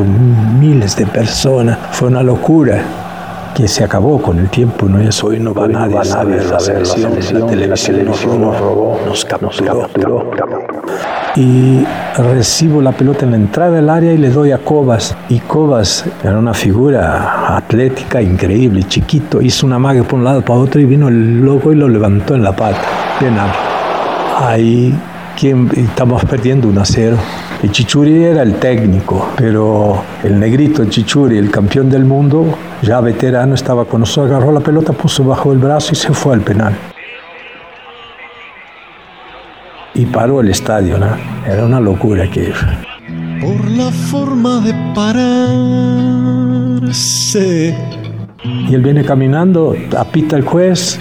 miles 0.60 0.96
de 0.96 1.06
personas, 1.06 1.78
fue 1.92 2.08
una 2.08 2.24
locura 2.24 2.82
que 3.56 3.68
se 3.68 3.84
acabó 3.84 4.22
con 4.22 4.40
el 4.40 4.50
tiempo, 4.50 4.88
no 4.88 5.00
es 5.00 5.24
hoy 5.24 5.40
no 5.40 5.54
va 5.54 5.64
hoy 5.64 5.74
nadie, 5.74 5.90
no 5.90 5.98
va 5.98 6.04
nadie 6.04 6.20
a 6.20 6.24
ver 6.24 6.46
la, 6.46 6.60
selección, 6.60 7.14
la, 7.14 7.46
televisión, 7.48 8.42
nos 8.42 8.60
robó, 8.60 9.00
nos 9.06 9.26
capturó. 9.26 9.76
Nos 9.76 9.92
capturó. 9.92 10.32
y 11.36 11.84
recibo 12.18 12.82
la 12.82 12.92
pelota 12.92 13.26
en 13.26 13.32
la 13.32 13.38
entrada 13.38 13.72
del 13.72 13.90
área 13.90 14.14
y 14.14 14.18
le 14.18 14.30
doy 14.30 14.52
a 14.52 14.60
Cobas. 14.60 15.16
Y 15.30 15.40
Cobas 15.40 16.06
era 16.24 16.38
una 16.38 16.54
figura 16.54 17.56
atlética 17.56 18.22
increíble, 18.22 18.84
chiquito, 18.84 19.42
hizo 19.42 19.66
una 19.66 19.80
magia 19.80 20.04
por 20.04 20.20
un 20.20 20.26
lado 20.26 20.42
para 20.42 20.60
otro 20.60 20.80
y 20.80 20.86
vino 20.86 21.08
el 21.08 21.42
loco 21.42 21.72
y 21.72 21.76
lo 21.76 21.88
levantó 21.88 22.36
en 22.36 22.44
la 22.44 22.56
pata. 22.56 22.82
Bien, 23.20 23.36
ahí 24.40 24.98
quien, 25.40 25.70
estamos 25.76 26.24
perdiendo 26.26 26.68
1 26.68 26.82
a 26.82 26.86
0. 26.86 27.18
El 27.64 27.72
Chichuri 27.72 28.24
era 28.24 28.42
el 28.42 28.56
técnico, 28.56 29.30
pero 29.38 30.02
el 30.24 30.40
negrito, 30.40 30.84
Chichuri, 30.86 31.38
el 31.38 31.52
campeón 31.52 31.90
del 31.90 32.06
mundo, 32.06 32.58
ya 32.82 33.00
veterano, 33.02 33.54
estaba 33.56 33.86
con 33.86 34.00
nosotros, 34.00 34.32
agarró 34.32 34.52
la 34.52 34.62
pelota, 34.62 34.94
puso 34.94 35.24
bajo 35.24 35.52
el 35.52 35.60
brazo 35.60 35.92
y 35.94 35.96
se 35.96 36.12
fue 36.12 36.34
al 36.34 36.42
penal 36.42 36.76
y 39.94 40.06
paró 40.06 40.42
el 40.42 40.50
estadio, 40.50 40.98
¿no? 40.98 41.16
Era 41.46 41.64
una 41.66 41.80
locura 41.80 42.30
que 42.30 42.52
Por 43.42 43.70
la 43.70 43.92
forma 43.92 44.60
de 44.62 44.74
pararse. 46.84 47.78
Y 48.44 48.74
él 48.74 48.82
viene 48.82 49.04
caminando, 49.04 49.76
apita 49.98 50.36
el 50.36 50.44
juez 50.44 51.00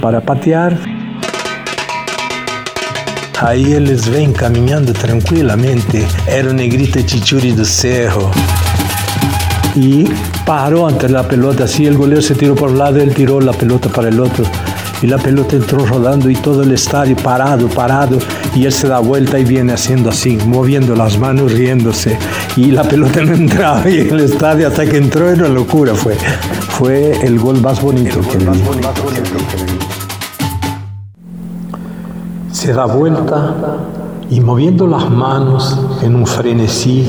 para 0.00 0.20
patear. 0.20 0.76
Ahí 3.42 3.72
él 3.72 3.84
les 3.84 4.08
ven 4.08 4.32
caminando 4.32 4.92
tranquilamente. 4.92 6.06
Era 6.26 6.50
un 6.50 6.56
negrito 6.56 7.00
chichuri 7.02 7.52
de 7.52 7.64
cerro. 7.64 8.30
Y 9.74 10.04
paró 10.46 10.86
ante 10.86 11.08
la 11.08 11.26
pelota, 11.26 11.64
así 11.64 11.86
el 11.86 11.96
golero 11.96 12.22
se 12.22 12.34
tiró 12.34 12.54
por 12.54 12.70
un 12.70 12.78
lado, 12.78 13.00
él 13.00 13.12
tiró 13.14 13.40
la 13.40 13.52
pelota 13.52 13.88
para 13.88 14.08
el 14.08 14.20
otro 14.20 14.44
y 15.02 15.06
la 15.08 15.18
pelota 15.18 15.56
entró 15.56 15.84
rodando 15.84 16.30
y 16.30 16.36
todo 16.36 16.62
el 16.62 16.72
estadio 16.72 17.16
parado, 17.16 17.68
parado 17.68 18.18
y 18.54 18.66
él 18.66 18.72
se 18.72 18.86
da 18.86 19.00
vuelta 19.00 19.38
y 19.38 19.44
viene 19.44 19.72
haciendo 19.72 20.10
así, 20.10 20.38
moviendo 20.46 20.94
las 20.94 21.18
manos, 21.18 21.52
riéndose 21.52 22.16
y 22.56 22.70
la 22.70 22.84
pelota 22.84 23.22
no 23.22 23.34
entraba 23.34 23.88
y 23.88 24.00
el 24.00 24.20
estadio 24.20 24.68
hasta 24.68 24.86
que 24.86 24.98
entró 24.98 25.28
era 25.28 25.46
una 25.46 25.54
locura 25.54 25.94
fue. 25.94 26.16
Fue 26.68 27.12
el 27.22 27.38
gol 27.38 27.60
más 27.60 27.80
bonito 27.80 28.20
que 28.20 28.38
vi. 28.38 30.01
Se 32.62 32.72
da 32.72 32.86
vuelta 32.86 33.56
y 34.30 34.40
moviendo 34.40 34.86
las 34.86 35.10
manos 35.10 35.76
en 36.00 36.14
un 36.14 36.28
frenesí 36.28 37.04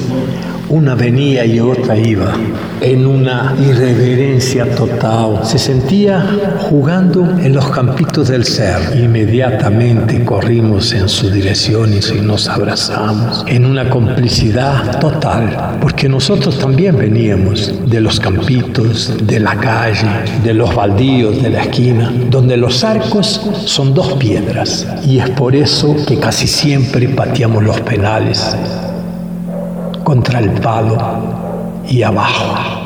una 0.74 0.96
venía 0.96 1.46
y 1.46 1.60
otra 1.60 1.96
iba, 1.96 2.34
en 2.82 3.06
una 3.06 3.56
irreverencia 3.60 4.74
total. 4.74 5.42
Se 5.44 5.60
sentía 5.60 6.26
jugando 6.62 7.22
en 7.40 7.54
los 7.54 7.70
campitos 7.70 8.30
del 8.30 8.44
ser. 8.44 8.98
Inmediatamente 8.98 10.26
corrimos 10.26 10.92
en 10.94 11.08
su 11.08 11.30
dirección 11.30 11.92
y 11.94 12.22
nos 12.22 12.48
abrazamos, 12.50 13.46
en 13.48 13.68
una 13.68 13.88
complicidad 13.88 15.00
total, 15.00 15.78
porque 15.80 16.10
nosotros 16.10 16.58
también 16.58 16.98
veníamos 16.98 17.72
de 17.88 18.02
los 18.02 18.20
campitos, 18.20 19.14
de 19.28 19.40
la 19.40 19.56
calle, 19.56 20.08
de 20.44 20.56
los 20.56 20.74
baldíos 20.74 21.40
de 21.44 21.52
la 21.52 21.62
esquina, 21.62 22.12
donde 22.32 22.58
los 22.58 22.84
arcos 22.84 23.40
son 23.66 23.94
dos 23.94 24.14
piedras. 24.14 24.88
Y 25.06 25.20
es 25.20 25.30
por 25.30 25.56
eso 25.56 25.96
que 26.08 26.18
casi 26.18 26.48
siempre 26.48 27.10
pateamos 27.10 27.64
los 27.64 27.80
penales 27.82 28.56
contra 30.04 30.40
el 30.40 30.52
palo 30.62 30.98
y 31.88 32.02
abajo. 32.04 32.83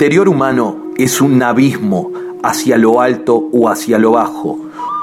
Interior 0.00 0.30
humano 0.30 0.92
es 0.96 1.20
un 1.20 1.42
abismo 1.42 2.10
hacia 2.42 2.78
lo 2.78 3.02
alto 3.02 3.50
o 3.52 3.68
hacia 3.68 3.98
lo 3.98 4.12
bajo. 4.12 4.58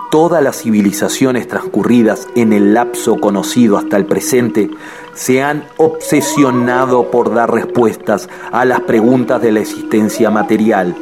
Todas 0.10 0.42
las 0.42 0.64
civilizaciones 0.64 1.48
transcurridas 1.48 2.28
en 2.36 2.52
el 2.52 2.74
lapso 2.74 3.18
conocido 3.18 3.78
hasta 3.78 3.96
el 3.96 4.08
presente 4.08 4.72
se 5.14 5.44
han 5.44 5.66
obsesionado 5.78 7.12
por 7.12 7.32
dar 7.32 7.54
respuestas 7.54 8.28
a 8.52 8.66
las 8.66 8.82
preguntas 8.82 9.40
de 9.40 9.52
la 9.52 9.60
existencia 9.60 10.32
material. 10.32 10.96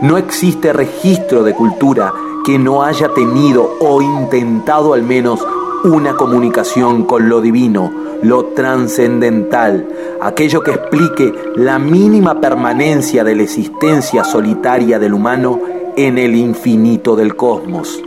No 0.00 0.16
existe 0.16 0.72
registro 0.72 1.42
de 1.42 1.52
cultura 1.52 2.10
que 2.46 2.58
no 2.58 2.82
haya 2.82 3.12
tenido 3.12 3.76
o 3.80 4.00
intentado 4.00 4.94
al 4.94 5.02
menos 5.02 5.46
una 5.84 6.14
comunicación 6.14 7.04
con 7.04 7.28
lo 7.28 7.42
divino, 7.42 7.92
lo 8.22 8.46
trascendental, 8.46 9.86
aquello 10.26 10.62
que 10.62 10.72
explique 10.72 11.32
la 11.56 11.78
mínima 11.78 12.40
permanencia 12.40 13.24
de 13.24 13.34
la 13.34 13.42
existencia 13.42 14.24
solitaria 14.24 14.98
del 14.98 15.14
humano 15.14 15.60
en 15.96 16.18
el 16.18 16.34
infinito 16.36 17.16
del 17.16 17.34
cosmos. 17.34 18.02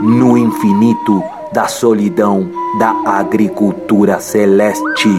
No 0.00 0.36
infinito 0.36 1.24
da 1.52 1.66
solidão 1.66 2.48
da 2.78 2.94
agricultura 3.04 4.20
celeste. 4.20 5.10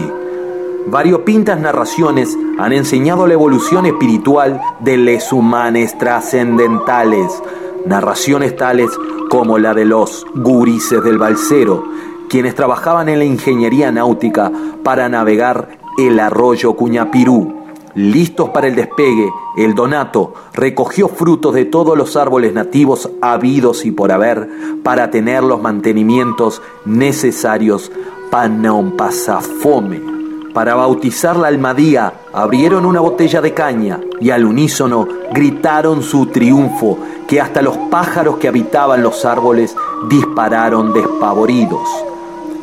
Variopintas 0.86 1.60
narraciones 1.60 2.36
han 2.58 2.72
enseñado 2.72 3.26
la 3.26 3.34
evolución 3.34 3.84
espiritual 3.84 4.60
de 4.80 4.96
les 4.96 5.32
humanes 5.32 5.96
trascendentales, 5.98 7.42
narraciones 7.84 8.56
tales 8.56 8.90
como 9.28 9.58
la 9.58 9.74
de 9.74 9.84
los 9.84 10.26
gurises 10.34 11.04
del 11.04 11.18
Balsero, 11.18 11.84
quienes 12.28 12.54
trabajaban 12.54 13.08
en 13.08 13.18
la 13.18 13.24
ingeniería 13.24 13.92
náutica 13.92 14.50
para 14.82 15.08
navegar 15.08 15.79
el 16.06 16.20
arroyo 16.20 16.74
Cuñapirú. 16.74 17.60
Listos 17.94 18.50
para 18.50 18.68
el 18.68 18.76
despegue, 18.76 19.28
el 19.56 19.74
Donato 19.74 20.32
recogió 20.52 21.08
frutos 21.08 21.54
de 21.54 21.64
todos 21.64 21.98
los 21.98 22.16
árboles 22.16 22.54
nativos 22.54 23.10
habidos 23.20 23.84
y 23.84 23.90
por 23.90 24.12
haber 24.12 24.48
para 24.84 25.10
tener 25.10 25.42
los 25.42 25.60
mantenimientos 25.60 26.62
necesarios 26.84 27.90
para 28.30 28.48
no 28.48 28.96
pasar 28.96 29.42
fome. 29.42 30.00
Para 30.54 30.74
bautizar 30.76 31.36
la 31.36 31.48
almadía, 31.48 32.12
abrieron 32.32 32.86
una 32.86 33.00
botella 33.00 33.40
de 33.40 33.54
caña 33.54 34.00
y 34.20 34.30
al 34.30 34.44
unísono 34.44 35.06
gritaron 35.32 36.02
su 36.02 36.26
triunfo, 36.26 36.98
que 37.26 37.40
hasta 37.40 37.62
los 37.62 37.76
pájaros 37.90 38.36
que 38.36 38.48
habitaban 38.48 39.02
los 39.02 39.24
árboles 39.24 39.76
dispararon 40.08 40.92
despavoridos. 40.92 41.88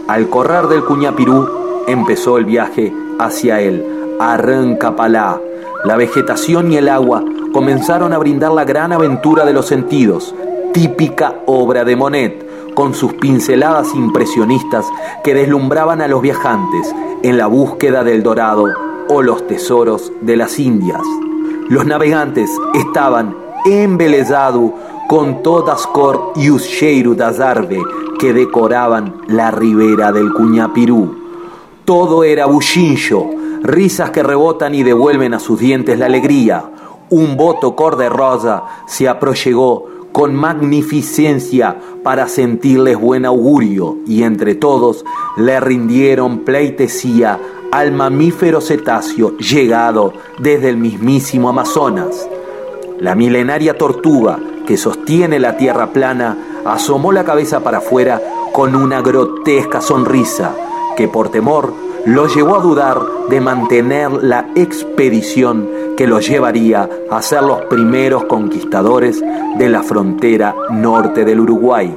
Al 0.08 0.30
correr 0.30 0.68
del 0.68 0.86
Cuñapirú 0.86 1.86
empezó 1.88 2.38
el 2.38 2.46
viaje 2.46 2.94
hacia 3.20 3.62
el 3.62 3.84
Arrancapalá. 4.20 5.40
La 5.86 5.96
vegetación 5.96 6.72
y 6.72 6.78
el 6.78 6.90
agua 6.90 7.24
comenzaron 7.54 8.14
a 8.14 8.18
brindar 8.18 8.52
la 8.52 8.66
gran 8.66 8.92
aventura 8.92 9.46
de 9.46 9.54
los 9.54 9.68
sentidos, 9.68 10.34
típica 10.74 11.36
obra 11.46 11.84
de 11.86 11.96
Monet, 11.96 12.74
con 12.74 12.94
sus 12.94 13.14
pinceladas 13.14 13.96
impresionistas 13.96 14.86
que 15.24 15.34
deslumbraban 15.34 16.02
a 16.02 16.08
los 16.08 16.22
viajantes 16.22 16.94
en 17.24 17.38
la 17.38 17.48
búsqueda 17.48 18.04
del 18.04 18.22
dorado 18.22 18.68
o 19.10 19.22
los 19.22 19.48
tesoros 19.48 20.12
de 20.22 20.38
las 20.38 20.60
Indias. 20.60 21.02
Los 21.70 21.86
navegantes 21.86 22.52
estaban 22.76 23.36
embelezados 23.66 24.72
con 25.08 25.42
todas 25.42 25.88
cor 25.88 26.34
y 26.36 26.50
os 26.50 26.68
cheiro 26.68 27.16
das 27.16 27.40
que 28.20 28.34
decoraban 28.34 29.22
la 29.28 29.52
ribera 29.52 30.12
del 30.12 30.34
Cuñapirú. 30.34 31.17
Todo 31.88 32.26
era 32.26 32.48
bullincho, 32.48 33.30
risas 33.64 34.12
que 34.12 34.22
rebotan 34.22 34.76
y 34.76 34.84
devuelven 34.84 35.34
a 35.34 35.40
sus 35.40 35.58
dientes 35.58 35.98
la 35.98 36.08
alegría. 36.08 36.70
Un 37.10 37.38
voto 37.38 37.78
cor 37.78 37.96
de 37.96 38.10
rosa 38.10 38.66
se 38.88 39.08
aprollegó 39.08 39.86
con 40.12 40.36
magnificencia 40.36 41.78
para 42.04 42.28
sentirles 42.28 43.00
buen 43.00 43.24
augurio 43.24 44.00
y 44.06 44.24
entre 44.24 44.54
todos 44.54 45.06
le 45.38 45.62
rindieron 45.62 46.40
pleitesía 46.40 47.40
al 47.72 47.94
mamífero 47.94 48.60
cetáceo 48.60 49.38
llegado 49.38 50.12
desde 50.40 50.68
el 50.68 50.76
mismísimo 50.76 51.48
Amazonas. 51.48 52.28
La 53.00 53.16
milenaria 53.16 53.78
tortuga 53.78 54.38
que 54.66 54.76
sostiene 54.76 55.40
la 55.40 55.56
tierra 55.56 55.94
plana 55.94 56.64
asomó 56.66 57.14
la 57.14 57.24
cabeza 57.24 57.62
para 57.62 57.78
afuera 57.78 58.22
con 58.52 58.76
una 58.76 59.02
grotesca 59.02 59.80
sonrisa 59.80 60.67
que 60.98 61.08
por 61.08 61.30
temor 61.30 61.72
lo 62.06 62.28
llevó 62.28 62.56
a 62.56 62.62
dudar 62.62 63.00
de 63.30 63.40
mantener 63.40 64.12
la 64.24 64.50
expedición 64.56 65.70
que 65.96 66.08
los 66.08 66.28
llevaría 66.28 66.90
a 67.10 67.22
ser 67.22 67.44
los 67.44 67.62
primeros 67.66 68.26
conquistadores 68.26 69.22
de 69.58 69.70
la 69.70 69.84
frontera 69.84 70.56
norte 70.72 71.24
del 71.24 71.40
Uruguay. 71.40 71.96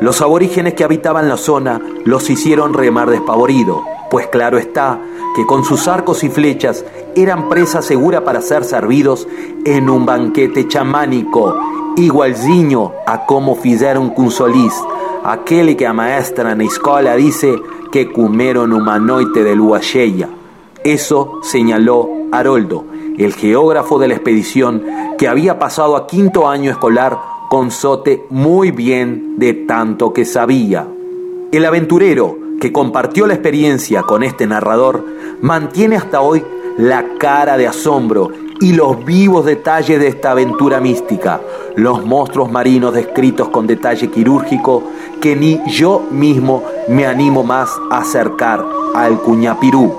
Los 0.00 0.20
aborígenes 0.22 0.74
que 0.74 0.84
habitaban 0.84 1.28
la 1.28 1.36
zona 1.36 1.80
los 2.04 2.28
hicieron 2.30 2.74
remar 2.74 3.10
despavorido, 3.10 3.82
pues 4.10 4.26
claro 4.28 4.58
está 4.58 5.00
que 5.34 5.46
con 5.46 5.64
sus 5.64 5.88
arcos 5.88 6.22
y 6.24 6.28
flechas 6.28 6.84
eran 7.16 7.48
presa 7.48 7.82
segura 7.82 8.24
para 8.24 8.40
ser 8.40 8.64
servidos 8.64 9.26
en 9.64 9.90
un 9.90 10.06
banquete 10.06 10.68
chamánico, 10.68 11.56
igualzinho 11.96 12.92
a 13.06 13.26
como 13.26 13.56
fizeron 13.56 14.10
con 14.10 14.30
Solís, 14.30 14.74
aquel 15.24 15.76
que 15.76 15.86
a 15.86 15.92
maestra 15.92 16.52
en 16.52 16.60
escola 16.60 17.16
dice 17.16 17.60
que 17.94 18.10
comeron 18.10 18.72
humanoite 18.72 19.44
de 19.44 19.54
lua 19.54 19.78
Eso 20.82 21.38
señaló 21.44 22.10
Haroldo, 22.32 22.86
el 23.16 23.32
geógrafo 23.34 24.00
de 24.00 24.08
la 24.08 24.14
expedición 24.14 24.82
que 25.16 25.28
había 25.28 25.60
pasado 25.60 25.94
a 25.94 26.08
quinto 26.08 26.48
año 26.48 26.72
escolar 26.72 27.16
con 27.48 27.70
Sote 27.70 28.26
muy 28.30 28.72
bien 28.72 29.38
de 29.38 29.54
tanto 29.54 30.12
que 30.12 30.24
sabía. 30.24 30.88
El 31.52 31.64
aventurero 31.64 32.36
que 32.60 32.72
compartió 32.72 33.28
la 33.28 33.34
experiencia 33.34 34.02
con 34.02 34.24
este 34.24 34.44
narrador 34.48 35.06
mantiene 35.40 35.94
hasta 35.94 36.20
hoy 36.20 36.42
la 36.76 37.14
cara 37.20 37.56
de 37.56 37.68
asombro 37.68 38.28
y 38.60 38.72
los 38.72 39.04
vivos 39.04 39.44
detalles 39.44 39.98
de 39.98 40.08
esta 40.08 40.30
aventura 40.30 40.80
mística, 40.80 41.40
los 41.76 42.04
monstruos 42.04 42.50
marinos 42.50 42.94
descritos 42.94 43.48
con 43.48 43.66
detalle 43.66 44.08
quirúrgico 44.10 44.84
que 45.20 45.36
ni 45.36 45.60
yo 45.66 46.02
mismo 46.10 46.62
me 46.88 47.06
animo 47.06 47.42
más 47.42 47.70
a 47.90 47.98
acercar 47.98 48.64
al 48.94 49.20
Cuñapirú. 49.20 49.92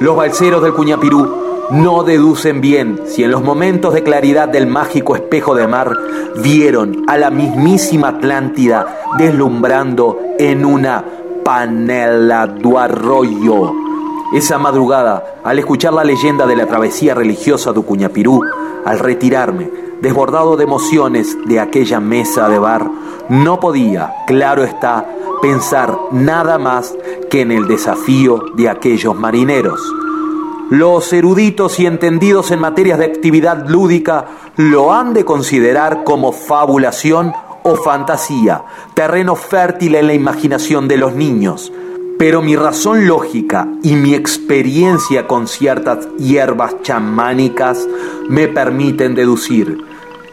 Los 0.00 0.16
balseros 0.16 0.62
del 0.62 0.74
Cuñapirú 0.74 1.44
no 1.70 2.02
deducen 2.02 2.60
bien 2.60 3.00
si 3.06 3.22
en 3.22 3.30
los 3.30 3.42
momentos 3.42 3.94
de 3.94 4.02
claridad 4.02 4.48
del 4.48 4.66
mágico 4.66 5.16
espejo 5.16 5.54
de 5.54 5.66
mar 5.66 5.96
vieron 6.42 7.04
a 7.06 7.16
la 7.16 7.30
mismísima 7.30 8.08
Atlántida 8.08 9.00
deslumbrando 9.18 10.18
en 10.38 10.64
una 10.64 11.04
panela 11.44 12.46
du 12.46 12.78
arroyo. 12.78 13.93
Esa 14.32 14.58
madrugada, 14.58 15.40
al 15.44 15.58
escuchar 15.58 15.92
la 15.92 16.02
leyenda 16.02 16.46
de 16.46 16.56
la 16.56 16.66
travesía 16.66 17.14
religiosa 17.14 17.72
de 17.72 17.82
Cuñapirú, 17.82 18.40
al 18.84 18.98
retirarme, 18.98 19.70
desbordado 20.00 20.56
de 20.56 20.64
emociones 20.64 21.36
de 21.46 21.60
aquella 21.60 22.00
mesa 22.00 22.48
de 22.48 22.58
bar, 22.58 22.90
no 23.28 23.60
podía, 23.60 24.12
claro 24.26 24.64
está, 24.64 25.06
pensar 25.40 25.96
nada 26.10 26.58
más 26.58 26.94
que 27.30 27.42
en 27.42 27.52
el 27.52 27.68
desafío 27.68 28.44
de 28.54 28.68
aquellos 28.68 29.14
marineros. 29.14 29.80
Los 30.70 31.12
eruditos 31.12 31.78
y 31.78 31.86
entendidos 31.86 32.50
en 32.50 32.58
materias 32.58 32.98
de 32.98 33.04
actividad 33.04 33.68
lúdica 33.68 34.24
lo 34.56 34.92
han 34.92 35.12
de 35.12 35.24
considerar 35.24 36.02
como 36.02 36.32
fabulación 36.32 37.32
o 37.62 37.76
fantasía, 37.76 38.64
terreno 38.94 39.36
fértil 39.36 39.94
en 39.94 40.06
la 40.06 40.14
imaginación 40.14 40.88
de 40.88 40.96
los 40.96 41.14
niños. 41.14 41.72
Pero 42.18 42.42
mi 42.42 42.56
razón 42.56 43.06
lógica 43.06 43.68
y 43.82 43.96
mi 43.96 44.14
experiencia 44.14 45.26
con 45.26 45.48
ciertas 45.48 46.06
hierbas 46.18 46.82
chamánicas 46.82 47.88
me 48.28 48.48
permiten 48.48 49.14
deducir 49.14 49.78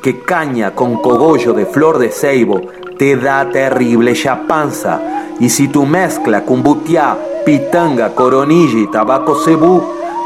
que 0.01 0.19
caña 0.19 0.75
con 0.75 1.01
cogollo 1.01 1.53
de 1.53 1.65
flor 1.65 1.97
de 1.99 2.09
ceibo 2.09 2.59
te 2.97 3.15
da 3.15 3.49
terrible 3.49 4.11
chapanza. 4.13 4.99
Y 5.39 5.47
si 5.49 5.69
tu 5.69 5.85
mezcla 5.85 6.43
con 6.45 6.61
butiá, 6.61 7.17
pitanga, 7.45 8.13
coronilla 8.13 8.79
y 8.79 8.87
tabaco 8.87 9.35
cebú, 9.35 9.81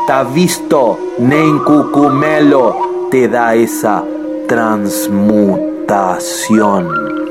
ta 0.07 0.23
visto 0.23 0.97
nen 1.19 1.59
cucumelo, 1.59 3.07
te 3.09 3.29
da 3.29 3.55
esa 3.55 4.03
transmutación. 4.47 7.24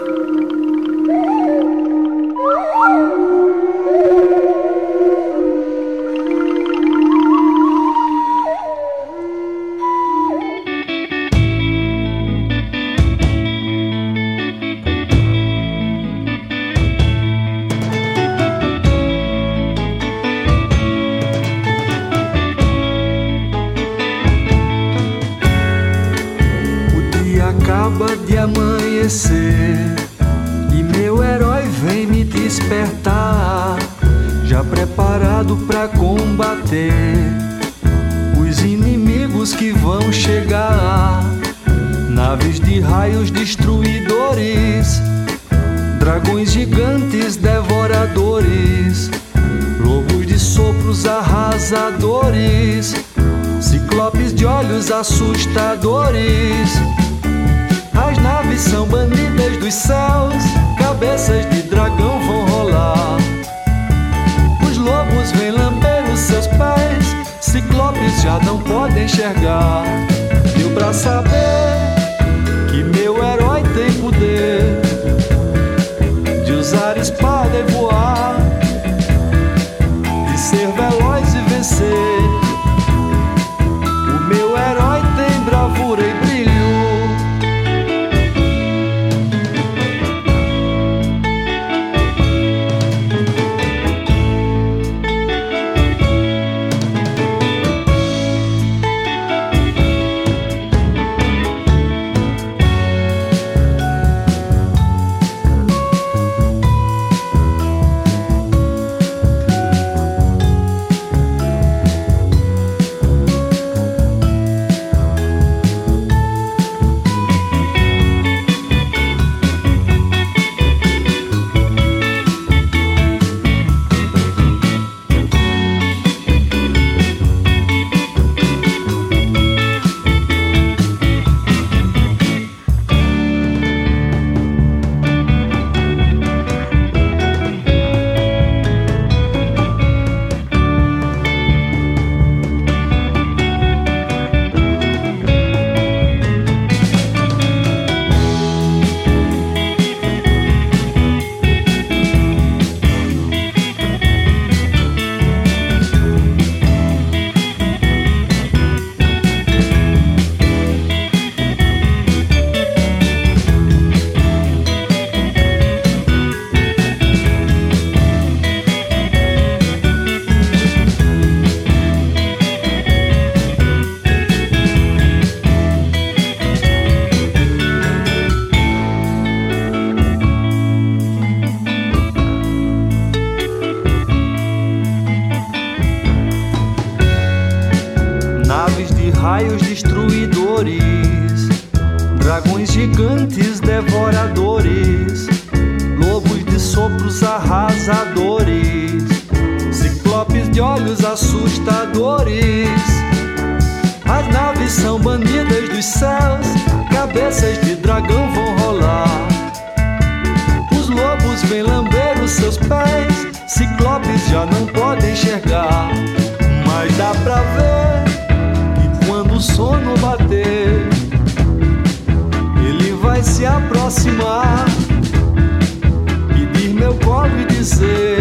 Dizer 227.65 228.19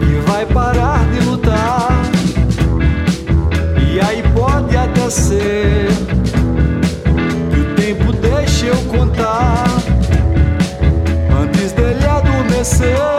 que 0.00 0.30
vai 0.30 0.46
parar 0.46 1.04
de 1.10 1.20
lutar. 1.20 1.90
E 3.86 4.00
aí 4.00 4.22
pode 4.34 4.74
até 4.74 5.10
ser 5.10 5.88
que 7.52 7.60
o 7.60 7.74
tempo 7.74 8.12
deixe 8.14 8.66
eu 8.66 8.76
contar 8.84 9.66
antes 11.38 11.72
dele 11.72 12.06
adormecer. 12.06 13.09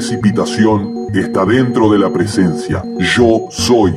Precipitación 0.00 1.08
está 1.12 1.44
dentro 1.44 1.90
de 1.90 1.98
la 1.98 2.10
presencia. 2.10 2.82
Yo 3.14 3.48
soy. 3.50 3.92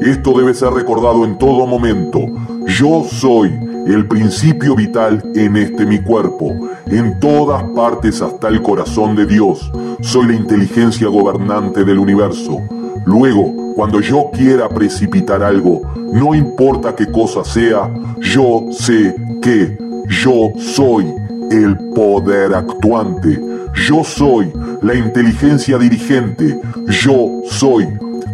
Esto 0.00 0.32
debe 0.32 0.54
ser 0.54 0.70
recordado 0.72 1.22
en 1.22 1.36
todo 1.36 1.66
momento. 1.66 2.20
Yo 2.66 3.04
soy 3.04 3.50
el 3.86 4.08
principio 4.08 4.74
vital 4.74 5.22
en 5.34 5.58
este 5.58 5.84
mi 5.84 5.98
cuerpo, 5.98 6.50
en 6.86 7.20
todas 7.20 7.62
partes 7.74 8.22
hasta 8.22 8.48
el 8.48 8.62
corazón 8.62 9.16
de 9.16 9.26
Dios. 9.26 9.70
Soy 10.00 10.28
la 10.28 10.34
inteligencia 10.34 11.08
gobernante 11.08 11.84
del 11.84 11.98
universo. 11.98 12.62
Luego, 13.04 13.74
cuando 13.76 14.00
yo 14.00 14.30
quiera 14.32 14.70
precipitar 14.70 15.42
algo, 15.42 15.82
no 16.10 16.34
importa 16.34 16.96
qué 16.96 17.12
cosa 17.12 17.44
sea, 17.44 17.92
yo 18.18 18.62
sé 18.70 19.14
que 19.42 19.76
yo 20.08 20.52
soy 20.56 21.04
el 21.50 21.76
poder 21.94 22.54
actuante. 22.54 23.38
Yo 23.74 24.04
soy 24.04 24.52
la 24.82 24.94
inteligencia 24.94 25.76
dirigente. 25.78 26.60
Yo 26.86 27.42
soy 27.50 27.88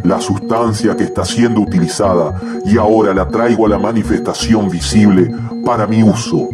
la 0.05 0.21
sustancia 0.21 0.95
que 0.95 1.05
está 1.05 1.25
siendo 1.25 1.61
utilizada 1.61 2.41
y 2.65 2.79
ahora 2.79 3.15
la 3.15 3.27
traigo 3.29 3.67
a 3.67 3.69
la 3.69 3.79
manifestación 3.79 4.69
visible 4.69 5.31
para 5.65 5.87
mi 5.87 6.03
uso. 6.03 6.49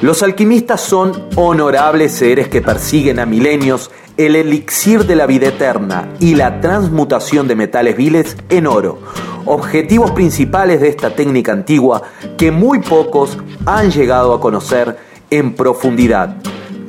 Los 0.00 0.22
alquimistas 0.22 0.80
son 0.80 1.12
honorables 1.34 2.12
seres 2.12 2.46
que 2.46 2.62
persiguen 2.62 3.18
a 3.18 3.26
milenios 3.26 3.90
el 4.18 4.34
elixir 4.34 5.06
de 5.06 5.14
la 5.14 5.26
vida 5.26 5.46
eterna 5.46 6.08
y 6.18 6.34
la 6.34 6.60
transmutación 6.60 7.46
de 7.46 7.54
metales 7.54 7.96
viles 7.96 8.36
en 8.48 8.66
oro, 8.66 8.98
objetivos 9.44 10.10
principales 10.10 10.80
de 10.80 10.88
esta 10.88 11.14
técnica 11.14 11.52
antigua 11.52 12.02
que 12.36 12.50
muy 12.50 12.80
pocos 12.80 13.38
han 13.64 13.92
llegado 13.92 14.34
a 14.34 14.40
conocer 14.40 14.98
en 15.30 15.54
profundidad. 15.54 16.36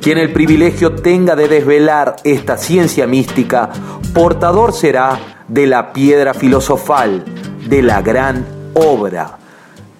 Quien 0.02 0.18
el 0.18 0.32
privilegio 0.32 0.96
tenga 0.96 1.36
de 1.36 1.46
desvelar 1.46 2.16
esta 2.24 2.56
ciencia 2.56 3.06
mística, 3.06 3.70
portador 4.12 4.72
será 4.72 5.20
de 5.46 5.68
la 5.68 5.92
piedra 5.92 6.34
filosofal, 6.34 7.24
de 7.68 7.82
la 7.82 8.02
gran 8.02 8.44
obra. 8.74 9.38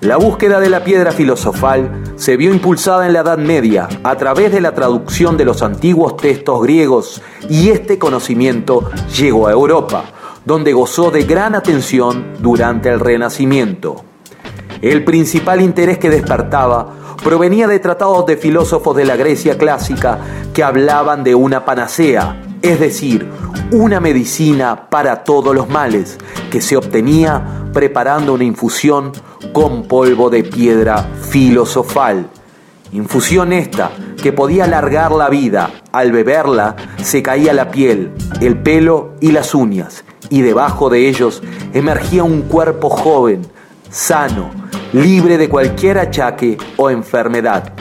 La 0.01 0.17
búsqueda 0.17 0.61
de 0.61 0.71
la 0.71 0.83
piedra 0.83 1.13
filosofal 1.13 2.05
se 2.17 2.39
vio 2.39 2.55
impulsada 2.55 3.07
en 3.07 3.13
la 3.13 3.21
Edad 3.21 3.37
Media 3.37 3.87
a 4.03 4.17
través 4.17 4.51
de 4.51 4.63
la 4.63 4.75
traducción 4.75 5.37
de 5.37 5.45
los 5.45 5.61
antiguos 5.61 6.17
textos 6.17 6.63
griegos 6.63 7.21
y 7.51 7.69
este 7.69 7.99
conocimiento 7.99 8.89
llegó 9.15 9.47
a 9.47 9.53
Europa, 9.53 10.05
donde 10.47 10.73
gozó 10.73 11.11
de 11.11 11.25
gran 11.25 11.55
atención 11.55 12.33
durante 12.39 12.89
el 12.89 12.99
Renacimiento. 12.99 14.03
El 14.81 15.05
principal 15.05 15.61
interés 15.61 15.99
que 15.99 16.09
despertaba 16.09 16.95
provenía 17.23 17.69
de 17.69 17.79
tratados 17.79 18.25
de 18.25 18.39
filósofos 18.39 18.97
de 18.97 19.05
la 19.05 19.17
Grecia 19.17 19.59
clásica 19.59 20.19
que 20.55 20.65
hablaban 20.65 21.23
de 21.25 21.35
una 21.35 21.67
panacea, 21.67 22.41
es 22.63 22.81
decir, 22.81 23.29
una 23.73 24.01
medicina 24.01 24.89
para 24.91 25.25
todos 25.25 25.55
los 25.55 25.69
males, 25.69 26.19
que 26.51 26.61
se 26.61 26.77
obtenía 26.77 27.65
preparando 27.73 28.35
una 28.35 28.45
infusión 28.45 29.13
con 29.53 29.85
polvo 29.85 30.31
de 30.31 30.45
piedra 30.45 31.09
filosofal. 31.31 32.29
Infusión 32.93 33.53
esta 33.53 33.93
que 34.21 34.33
podía 34.33 34.65
alargar 34.65 35.13
la 35.13 35.29
vida. 35.29 35.71
Al 35.93 36.13
beberla 36.13 36.77
se 37.03 37.23
caía 37.23 37.53
la 37.53 37.71
piel, 37.71 38.13
el 38.41 38.59
pelo 38.59 39.15
y 39.21 39.31
las 39.31 39.55
uñas, 39.55 40.05
y 40.29 40.43
debajo 40.43 40.91
de 40.91 41.09
ellos 41.09 41.43
emergía 41.73 42.25
un 42.25 42.43
cuerpo 42.43 42.91
joven, 42.91 43.43
sano, 43.91 44.51
libre 44.93 45.39
de 45.39 45.49
cualquier 45.49 45.99
achaque 45.99 46.59
o 46.77 46.91
enfermedad. 46.91 47.73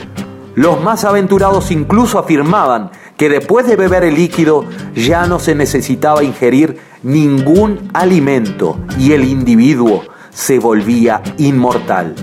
Los 0.56 0.82
más 0.82 1.06
aventurados 1.06 1.72
incluso 1.72 2.20
afirmaban 2.20 2.92
que 3.20 3.28
después 3.28 3.68
de 3.68 3.76
beber 3.76 4.06
el 4.06 4.16
líquido 4.16 4.64
ya 4.96 5.28
no 5.28 5.40
se 5.40 5.54
necesitaba 5.54 6.24
ingerir 6.24 6.78
ningún 7.04 7.90
alimento 7.94 8.80
y 8.98 9.12
el 9.12 9.26
individuo 9.26 10.06
se 10.30 10.58
volvía 10.58 11.22
inmortal. 11.38 12.16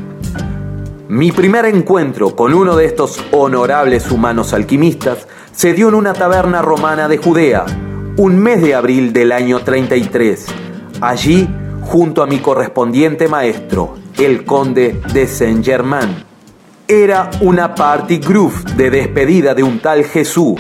Mi 1.11 1.33
primer 1.33 1.67
encuentro 1.67 2.35
con 2.35 2.55
uno 2.55 2.77
de 2.77 2.87
estos 2.87 3.23
honorables 3.31 4.11
humanos 4.11 4.55
alquimistas 4.55 5.29
se 5.53 5.75
dio 5.75 5.91
en 5.91 5.97
una 5.97 6.15
taberna 6.15 6.63
romana 6.63 7.09
de 7.09 7.19
Judea, 7.19 7.67
un 8.17 8.39
mes 8.39 8.63
de 8.63 8.75
abril 8.75 9.13
del 9.13 9.33
año 9.33 9.61
33. 9.61 10.47
Allí, 11.03 11.47
junto 11.83 12.23
a 12.23 12.27
mi 12.27 12.39
correspondiente 12.39 13.29
maestro, 13.29 13.97
el 14.17 14.47
conde 14.47 15.03
de 15.13 15.27
Saint-Germain. 15.27 16.25
Era 16.89 17.31
una 17.43 17.75
party 17.75 18.17
groove 18.17 18.65
de 18.77 18.91
despedida 18.91 19.55
de 19.55 19.63
un 19.63 19.81
tal 19.81 20.05
Jesús, 20.05 20.55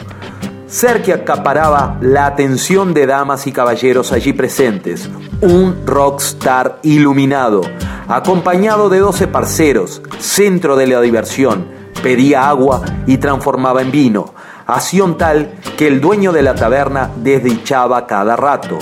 ser 0.66 1.02
que 1.02 1.12
acaparaba 1.12 1.96
la 2.00 2.26
atención 2.26 2.92
de 2.92 3.06
damas 3.06 3.46
y 3.46 3.52
caballeros 3.52 4.12
allí 4.12 4.32
presentes, 4.32 5.08
un 5.40 5.82
rockstar 5.86 6.80
iluminado, 6.82 7.62
acompañado 8.08 8.88
de 8.88 8.98
12 8.98 9.28
parceros, 9.28 10.02
centro 10.18 10.76
de 10.76 10.88
la 10.88 11.00
diversión, 11.00 11.68
pedía 12.02 12.48
agua 12.48 12.82
y 13.06 13.18
transformaba 13.18 13.82
en 13.82 13.92
vino, 13.92 14.34
acción 14.66 15.16
tal 15.16 15.54
que 15.76 15.86
el 15.86 16.00
dueño 16.00 16.32
de 16.32 16.42
la 16.42 16.54
taberna 16.54 17.10
desdichaba 17.16 18.06
cada 18.06 18.36
rato. 18.36 18.78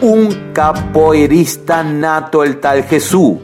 Un 0.00 0.52
capoeirista 0.52 1.82
nato 1.82 2.44
el 2.44 2.60
tal 2.60 2.84
Jesús. 2.84 3.38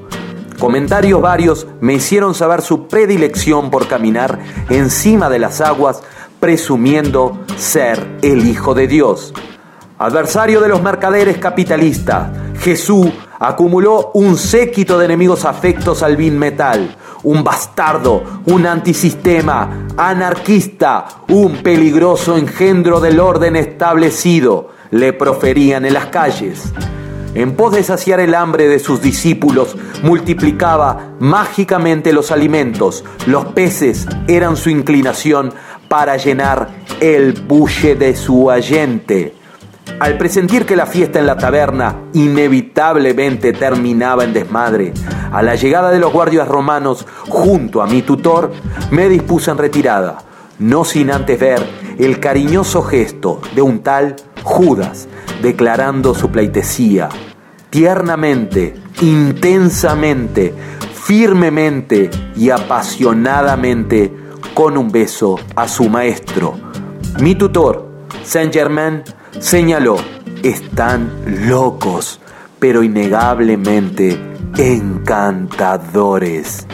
Comentarios 0.59 1.21
varios 1.21 1.67
me 1.81 1.95
hicieron 1.95 2.35
saber 2.35 2.63
su 2.63 2.87
predilección 2.87 3.71
por 3.71 3.89
caminar 3.89 4.39
encima 4.69 5.29
de 5.29 5.41
las 5.41 5.61
aguas 5.61 6.03
presumiendo 6.43 7.39
ser 7.57 8.19
el 8.21 8.45
Hijo 8.49 8.75
de 8.75 8.89
Dios. 8.89 9.33
Adversario 9.97 10.61
de 10.61 10.67
los 10.67 10.83
mercaderes 10.83 11.39
capitalistas, 11.39 12.31
Jesús 12.59 13.07
acumuló 13.39 14.11
un 14.15 14.37
séquito 14.37 14.99
de 14.99 15.05
enemigos 15.05 15.45
afectos 15.45 16.03
al 16.03 16.17
bin 16.17 16.37
metal, 16.37 16.97
un 17.23 17.45
bastardo, 17.45 18.25
un 18.47 18.67
antisistema, 18.67 19.87
anarquista, 19.97 21.07
un 21.29 21.59
peligroso 21.63 22.37
engendro 22.37 22.99
del 22.99 23.21
orden 23.21 23.55
establecido, 23.55 24.71
le 24.91 25.13
proferían 25.13 25.85
en 25.85 25.95
las 25.95 26.07
calles. 26.07 26.73
en 27.35 27.57
pos 27.57 27.73
de 27.73 27.83
saciar 27.83 28.21
el 28.21 28.35
hambre 28.35 28.69
de 28.69 28.79
sus 28.79 29.01
discípulos, 29.01 29.77
multiplicaba 30.03 31.15
mágicamente 31.19 32.13
los 32.13 32.31
alimentos. 32.31 33.05
Los 33.27 33.47
peces 33.47 34.07
eran 34.29 34.57
su 34.57 34.69
inclinación 34.69 35.55
para 35.93 36.17
llenar 36.17 36.71
el 37.01 37.35
bulle 37.35 37.97
de 37.97 38.17
su 38.17 38.51
allente. 38.51 39.35
Al 40.01 40.17
presentir 40.17 40.65
que 40.65 40.75
la 40.75 40.87
fiesta 40.87 41.19
en 41.19 41.27
la 41.27 41.37
taberna 41.37 42.05
inevitablemente 42.15 43.53
terminaba 43.53 44.25
en 44.25 44.33
desmadre, 44.33 44.95
a 45.31 45.43
la 45.43 45.55
llegada 45.55 45.91
de 45.91 45.99
los 45.99 46.11
guardias 46.11 46.49
romanos 46.49 47.07
junto 47.29 47.83
a 47.83 47.87
mi 47.87 48.01
tutor, 48.01 48.53
me 48.91 49.11
dispuse 49.11 49.51
en 49.51 49.59
retirada, 49.59 50.17
no 50.59 50.87
sin 50.87 51.11
antes 51.11 51.39
ver 51.39 51.63
el 51.99 52.21
cariñoso 52.21 52.83
gesto 52.83 53.43
de 53.55 53.61
un 53.61 53.83
tal 53.83 54.17
Judas, 54.43 55.09
declarando 55.43 56.15
su 56.15 56.31
pleitesía, 56.31 57.11
tiernamente, 57.69 58.77
intensamente, 59.03 60.55
firmemente 60.95 62.11
y 62.35 62.49
apasionadamente, 62.49 64.22
con 64.55 64.77
un 64.77 64.91
beso 64.91 65.39
a 65.57 65.69
su 65.69 65.89
maestro. 65.89 66.55
Mi 67.21 67.35
tutor, 67.35 67.89
Saint 68.25 68.53
Germain, 68.53 69.03
señaló, 69.39 69.97
están 70.43 71.11
locos, 71.49 72.21
pero 72.59 72.83
innegablemente 72.83 74.19
encantadores. 74.57 76.67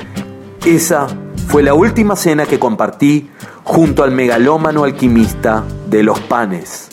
Esa 0.64 1.06
fue 1.48 1.62
la 1.62 1.74
última 1.74 2.16
cena 2.16 2.46
que 2.46 2.58
compartí 2.58 3.30
junto 3.64 4.02
al 4.02 4.10
megalómano 4.10 4.84
alquimista 4.84 5.64
de 5.88 6.02
los 6.02 6.18
panes. 6.20 6.88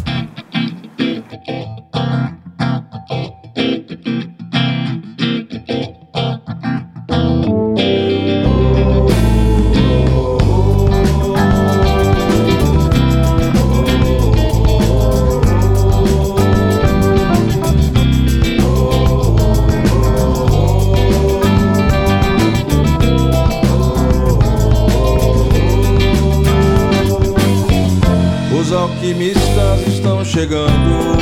estão 29.88 30.24
chegando. 30.26 31.18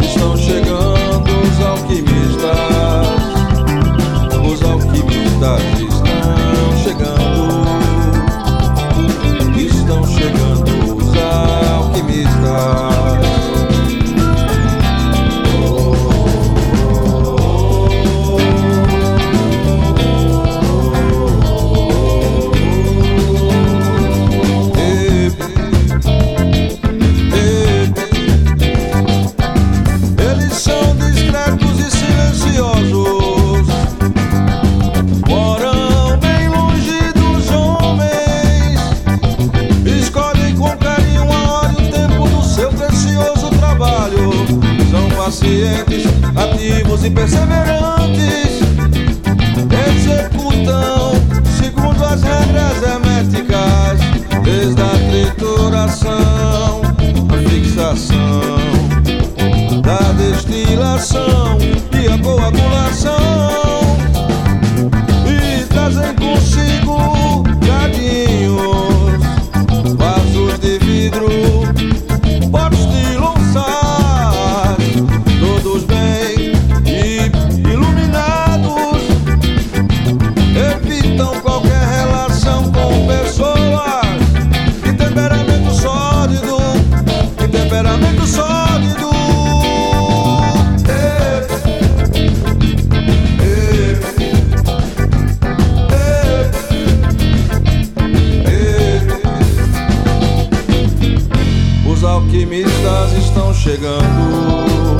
Estão 0.00 0.36
chegando 0.36 1.30
os 1.42 1.66
alquimistas. 1.66 2.58
Os 4.50 4.62
alquimistas. 4.62 5.83
e 47.04 47.10
perseverantes 47.10 48.60
executam, 49.90 51.12
segundo 51.58 52.02
as 52.02 52.22
regras 52.22 52.82
herméticas, 52.82 54.00
desde 54.42 54.80
a 54.80 54.94
trituração, 55.10 56.80
a 57.28 57.48
fixação, 57.50 58.56
da 59.82 60.12
destilação 60.12 61.58
e 61.92 62.08
a 62.08 62.18
coagulação. 62.18 63.43
chegando. 103.64 104.98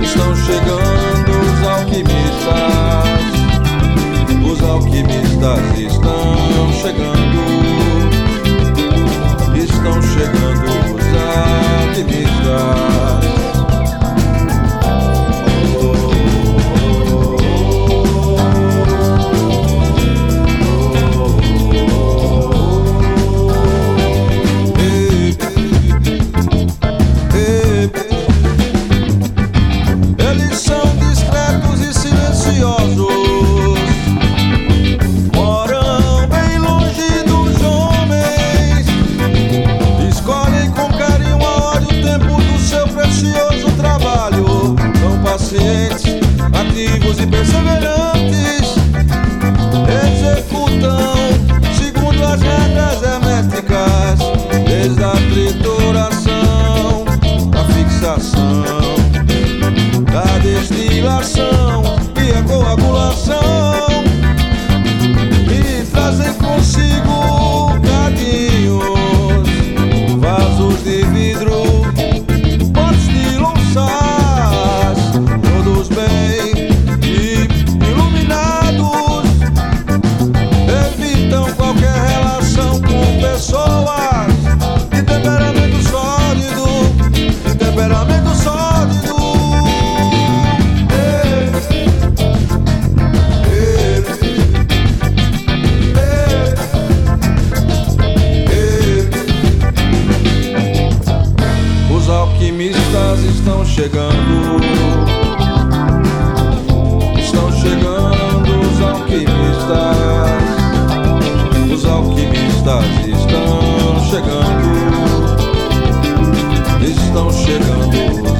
Estão 0.00 0.36
chegando 0.36 1.30
os 1.32 1.68
alquimistas. 1.68 2.73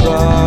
surprise. 0.05 0.44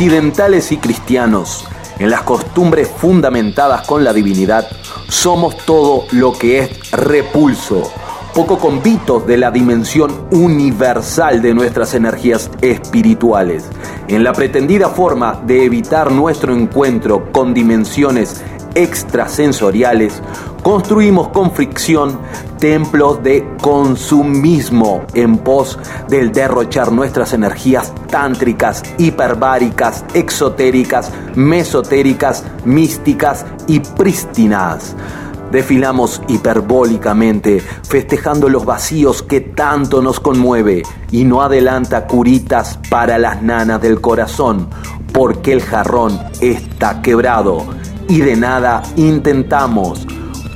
Occidentales 0.00 0.72
y 0.72 0.78
cristianos, 0.78 1.68
en 1.98 2.08
las 2.08 2.22
costumbres 2.22 2.88
fundamentadas 2.88 3.86
con 3.86 4.02
la 4.02 4.14
divinidad, 4.14 4.66
somos 5.10 5.58
todo 5.66 6.06
lo 6.12 6.32
que 6.32 6.60
es 6.60 6.90
repulso, 6.92 7.82
poco 8.34 8.56
convitos 8.58 9.26
de 9.26 9.36
la 9.36 9.50
dimensión 9.50 10.26
universal 10.30 11.42
de 11.42 11.52
nuestras 11.52 11.92
energías 11.92 12.50
espirituales, 12.62 13.68
en 14.08 14.24
la 14.24 14.32
pretendida 14.32 14.88
forma 14.88 15.38
de 15.44 15.66
evitar 15.66 16.10
nuestro 16.10 16.54
encuentro 16.54 17.30
con 17.30 17.52
dimensiones 17.52 18.42
extrasensoriales, 18.74 20.22
construimos 20.62 21.28
con 21.28 21.52
fricción 21.52 22.20
templos 22.60 23.22
de 23.22 23.44
consumismo 23.60 25.02
en 25.14 25.38
pos 25.38 25.78
del 26.08 26.30
derrochar 26.30 26.92
nuestras 26.92 27.32
energías 27.32 27.92
tántricas, 28.08 28.82
hiperbáricas, 28.98 30.04
exotéricas, 30.14 31.10
mesotéricas, 31.34 32.44
místicas 32.64 33.46
y 33.66 33.80
prístinas. 33.80 34.94
Desfilamos 35.50 36.22
hiperbólicamente, 36.28 37.60
festejando 37.60 38.48
los 38.48 38.64
vacíos 38.64 39.22
que 39.22 39.40
tanto 39.40 40.00
nos 40.00 40.20
conmueve 40.20 40.82
y 41.10 41.24
no 41.24 41.42
adelanta 41.42 42.06
curitas 42.06 42.78
para 42.88 43.18
las 43.18 43.42
nanas 43.42 43.82
del 43.82 44.00
corazón, 44.00 44.68
porque 45.12 45.52
el 45.52 45.62
jarrón 45.62 46.20
está 46.40 47.02
quebrado 47.02 47.66
y 48.08 48.20
de 48.20 48.36
nada 48.36 48.82
intentamos. 48.96 50.06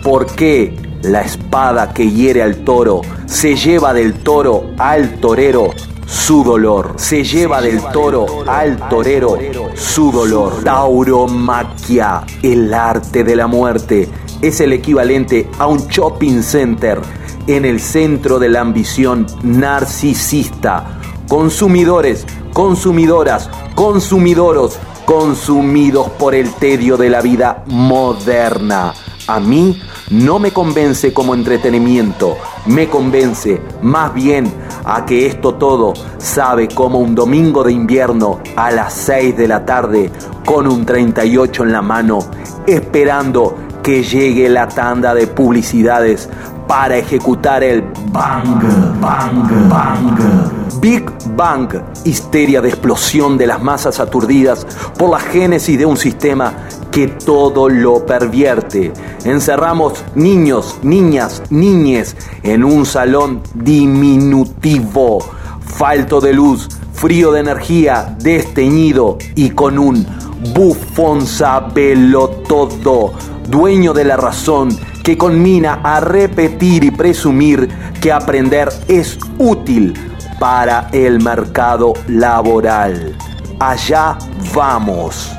Porque 0.05 0.84
la 1.05 1.21
espada 1.21 1.93
que 1.93 2.11
hiere 2.11 2.43
al 2.43 2.57
toro 2.65 3.03
se 3.27 3.55
lleva 3.55 3.93
del 3.93 4.15
toro 4.15 4.71
al 4.79 5.21
torero 5.21 5.71
su 6.07 6.45
dolor. 6.45 6.95
Se 6.97 7.25
lleva 7.25 7.61
del 7.61 7.81
toro 7.93 8.45
al 8.47 8.89
torero 8.89 9.39
su 9.75 10.11
dolor. 10.11 10.63
Tauromaquia, 10.65 12.25
el 12.43 12.73
arte 12.73 13.25
de 13.25 13.37
la 13.37 13.47
muerte, 13.47 14.09
es 14.41 14.61
el 14.61 14.73
equivalente 14.73 15.49
a 15.59 15.67
un 15.67 15.79
shopping 15.89 16.43
center 16.43 17.01
en 17.47 17.65
el 17.65 17.81
centro 17.81 18.39
de 18.39 18.49
la 18.49 18.61
ambición 18.61 19.27
narcisista. 19.43 21.01
Consumidores, 21.29 22.27
consumidoras, 22.53 23.51
consumidoros, 23.75 24.79
consumidos 25.05 26.09
por 26.11 26.35
el 26.35 26.53
tedio 26.55 26.97
de 26.97 27.11
la 27.11 27.21
vida 27.21 27.65
moderna. 27.67 28.95
A 29.27 29.41
mí 29.41 29.81
no 30.11 30.39
me 30.39 30.53
convence 30.53 31.13
como 31.13 31.35
entretenimiento, 31.35 32.37
me 32.67 32.89
convence 32.89 33.61
más 33.83 34.13
bien 34.13 34.53
a 34.85 35.05
que 35.07 35.27
esto 35.27 35.55
todo 35.55 35.95
sabe 36.19 36.69
como 36.69 36.99
un 36.99 37.15
domingo 37.15 37.65
de 37.65 37.73
invierno 37.73 38.41
a 38.57 38.71
las 38.71 38.93
6 38.95 39.37
de 39.37 39.49
la 39.49 39.65
tarde 39.65 40.11
con 40.45 40.67
un 40.67 40.85
38 40.85 41.65
en 41.65 41.73
la 41.73 41.83
mano, 41.83 42.19
esperando 42.67 43.57
que 43.83 44.03
llegue 44.03 44.49
la 44.49 44.69
tanda 44.69 45.15
de 45.15 45.27
publicidades 45.27 46.29
para 46.67 46.97
ejecutar 46.97 47.62
el 47.62 47.83
bang, 48.12 48.61
bang, 49.01 49.69
bang. 49.69 50.65
Big 50.81 51.05
Bang, 51.37 51.69
histeria 52.05 52.61
de 52.61 52.69
explosión 52.69 53.39
de 53.39 53.47
las 53.47 53.62
masas 53.62 54.01
aturdidas 54.01 54.67
por 54.99 55.11
la 55.11 55.19
génesis 55.19 55.79
de 55.79 55.87
un 55.87 55.97
sistema 55.97 56.53
que 56.91 57.09
todo 57.09 57.69
lo 57.69 58.05
pervierte. 58.05 58.93
Encerramos 59.25 60.05
niños, 60.15 60.79
niñas, 60.83 61.43
niñes 61.51 62.17
en 62.43 62.65
un 62.65 62.87
salón 62.87 63.41
diminutivo, 63.55 65.25
falto 65.61 66.21
de 66.21 66.35
luz, 66.35 66.69
frío 66.93 67.33
de 67.33 67.41
energía, 67.41 68.17
desteñido 68.21 69.19
y 69.35 69.51
con 69.51 69.79
un 69.79 70.07
bufón 70.55 71.27
sabelo 71.27 72.29
todo, 72.29 73.15
dueño 73.49 73.93
de 73.93 74.05
la 74.05 74.17
razón 74.17 74.69
que 75.05 75.19
conmina 75.19 75.81
a 75.85 76.01
repetir 76.01 76.83
y 76.83 76.91
presumir 76.91 77.69
que 78.01 78.11
aprender 78.11 78.71
es 78.89 79.19
útil 79.39 79.93
para 80.41 80.89
el 80.93 81.21
mercado 81.21 81.93
laboral. 82.09 83.15
Allá 83.61 84.17
vamos. 84.55 85.31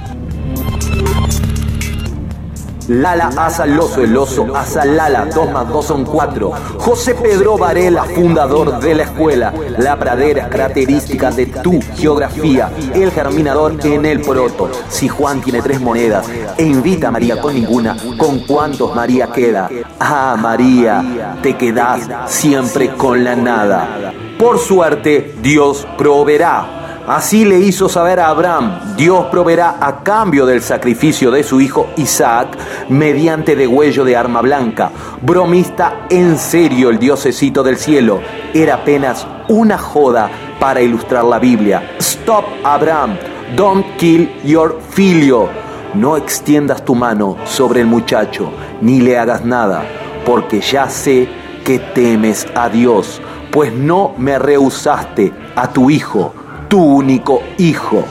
Lala 2.88 3.29
asa 3.36 3.63
el 3.63 3.79
oso, 3.79 4.01
el 4.01 4.15
oso 4.15 4.55
asa 4.55 4.86
Lala, 4.86 5.25
dos 5.25 5.51
más 5.51 5.67
dos 5.69 5.86
son 5.86 6.05
cuatro. 6.05 6.51
José 6.77 7.15
Pedro 7.15 7.57
Varela, 7.57 8.03
fundador 8.03 8.79
de 8.79 8.93
la 8.93 9.03
escuela. 9.03 9.53
La 9.79 9.97
pradera, 9.97 10.49
características 10.49 11.36
de 11.36 11.47
tu 11.47 11.79
geografía. 11.95 12.71
El 12.93 13.11
germinador 13.11 13.75
en 13.83 14.05
el 14.05 14.21
poroto. 14.21 14.69
Si 14.89 15.07
Juan 15.07 15.41
tiene 15.41 15.61
tres 15.61 15.81
monedas 15.81 16.27
e 16.57 16.63
invita 16.63 17.07
a 17.07 17.11
María 17.11 17.41
con 17.41 17.55
ninguna, 17.55 17.97
¿con 18.17 18.39
cuántos 18.39 18.95
María 18.95 19.27
queda? 19.27 19.67
Ah, 19.99 20.36
María, 20.39 21.38
te 21.41 21.57
quedas 21.57 22.07
siempre 22.27 22.89
con 22.95 23.23
la 23.23 23.36
nada. 23.36 24.13
Por 24.38 24.59
suerte, 24.59 25.33
Dios 25.41 25.88
proveerá. 25.97 26.84
Así 27.08 27.45
le 27.45 27.60
hizo 27.60 27.88
saber 27.88 28.20
a 28.20 28.30
Abraham, 28.30 28.95
Dios 28.97 29.28
proveerá 29.28 29.78
a 29.80 30.01
cambio 30.01 30.43
del 30.47 30.64
sacrificio 30.64 31.30
de 31.30 31.43
su 31.43 31.62
hijo 31.62 31.89
Isaac 31.97 32.58
mediante 32.89 33.56
degüello 33.56 34.03
de 34.03 34.18
arma 34.18 34.41
blanca. 34.41 34.89
Bromista 35.22 36.08
en 36.10 36.39
serio 36.39 36.89
el 36.89 36.97
diosecito 36.97 37.62
del 37.62 37.78
cielo. 37.78 38.22
Era 38.56 38.76
apenas 38.76 39.28
una 39.49 39.78
joda 39.78 40.32
para 40.60 40.82
ilustrar 40.82 41.26
la 41.26 41.38
Biblia. 41.38 41.91
Stop 41.99 42.45
Abraham, 42.64 43.20
don't 43.56 43.86
kill 43.97 44.28
your 44.43 44.80
filio. 44.89 45.47
No 45.93 46.18
extiendas 46.18 46.84
tu 46.84 46.95
mano 46.95 47.38
sobre 47.45 47.82
el 47.82 47.86
muchacho, 47.86 48.51
ni 48.82 48.99
le 48.99 49.20
hagas 49.20 49.45
nada, 49.45 49.84
porque 50.26 50.60
ya 50.60 50.89
sé 50.89 51.30
que 51.64 51.78
temes 51.78 52.47
a 52.56 52.68
Dios, 52.68 53.22
pues 53.51 53.72
no 53.72 54.16
me 54.18 54.39
rehusaste 54.39 55.32
a 55.56 55.68
tu 55.68 55.91
hijo 55.91 56.34
tu 56.76 56.84
único 56.84 57.41
Hijo. 57.57 58.03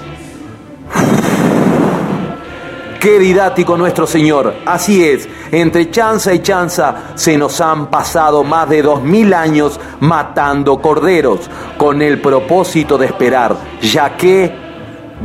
Qué 2.98 3.18
didáctico 3.18 3.76
nuestro 3.76 4.06
Señor. 4.06 4.54
Así 4.64 5.04
es, 5.04 5.28
entre 5.52 5.90
chanza 5.90 6.32
y 6.32 6.38
chanza 6.38 7.12
se 7.14 7.36
nos 7.36 7.60
han 7.60 7.90
pasado 7.90 8.42
más 8.42 8.66
de 8.70 8.80
dos 8.80 9.02
mil 9.02 9.34
años 9.34 9.78
matando 10.00 10.80
corderos 10.80 11.40
con 11.76 12.00
el 12.00 12.22
propósito 12.22 12.96
de 12.96 13.04
esperar, 13.04 13.54
ya 13.82 14.16
que 14.16 14.50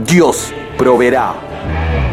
Dios 0.06 0.52
proveerá. 0.78 2.09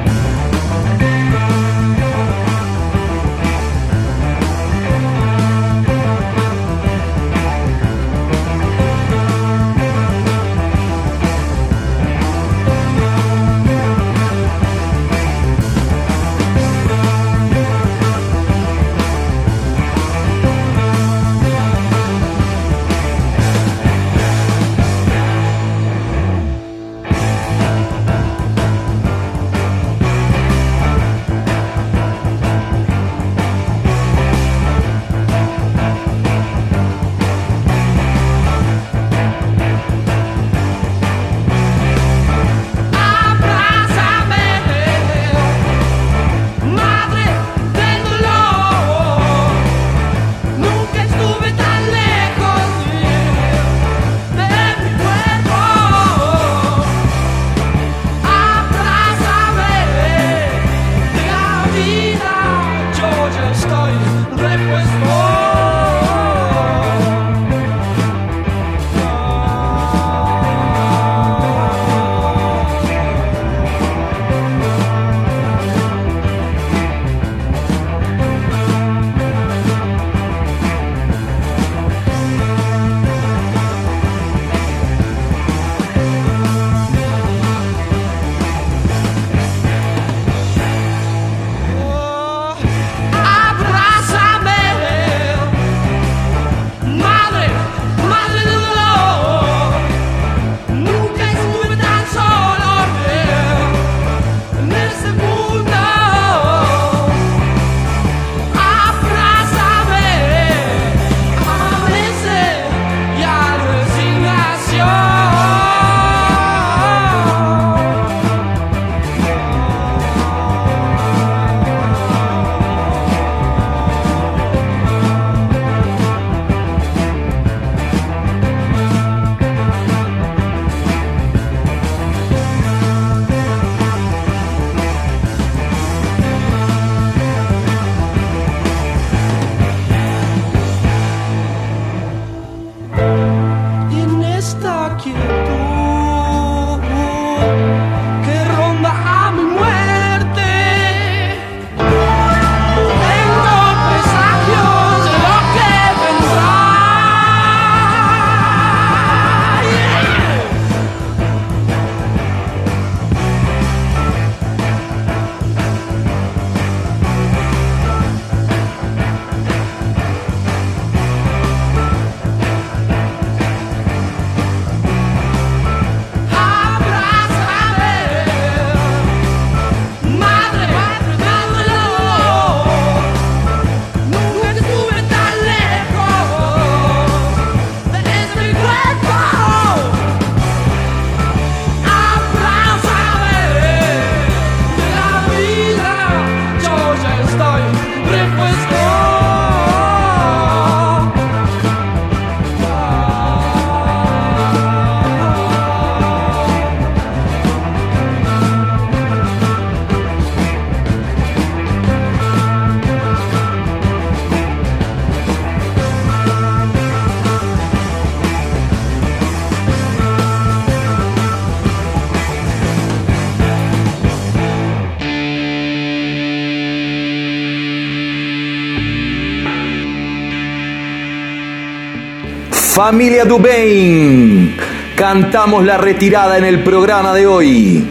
Familia 232.86 233.24
Dubain, 233.24 234.54
cantamos 234.94 235.64
la 235.64 235.76
retirada 235.76 236.38
en 236.38 236.44
el 236.44 236.62
programa 236.62 237.12
de 237.12 237.26
hoy. 237.26 237.84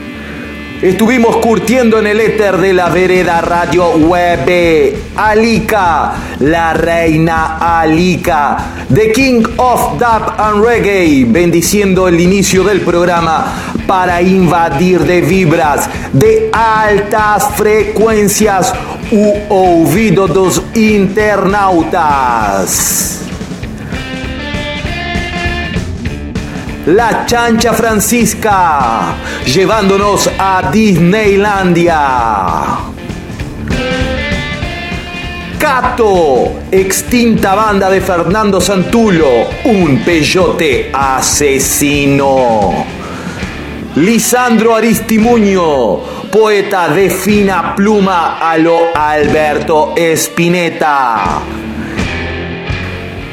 Estuvimos 0.81 1.35
curtiendo 1.35 1.99
en 1.99 2.07
el 2.07 2.21
éter 2.21 2.55
de 2.55 2.71
la 2.71 2.87
vereda 2.87 3.41
Radio 3.41 3.89
Web. 3.89 4.95
Alika, 5.17 6.13
la 6.39 6.73
reina 6.73 7.57
Alika, 7.81 8.85
The 8.93 9.11
King 9.11 9.43
of 9.57 9.99
Dub 9.99 10.33
and 10.37 10.63
Reggae, 10.63 11.25
bendiciendo 11.27 12.07
el 12.07 12.17
inicio 12.17 12.63
del 12.63 12.79
programa 12.79 13.47
para 13.85 14.21
invadir 14.21 15.01
de 15.01 15.19
vibras 15.19 15.89
de 16.13 16.49
altas 16.53 17.49
frecuencias 17.57 18.73
u 19.11 19.33
oído 19.49 20.25
dos 20.25 20.61
internautas. 20.73 23.24
La 26.86 27.25
Chancha 27.25 27.73
Francisca, 27.73 29.15
llevándonos 29.43 30.29
a 30.38 30.69
Disneylandia. 30.71 31.97
Cato, 35.57 36.53
extinta 36.69 37.55
banda 37.55 37.89
de 37.89 38.01
Fernando 38.01 38.61
Santulo, 38.61 39.47
un 39.63 40.03
peyote 40.05 40.91
asesino. 40.93 42.86
Lisandro 43.95 44.75
Aristimuño, 44.75 45.97
poeta 46.31 46.89
de 46.89 47.09
fina 47.09 47.73
pluma 47.73 48.38
a 48.38 48.57
lo 48.59 48.95
Alberto 48.95 49.93
Espineta. 49.95 51.41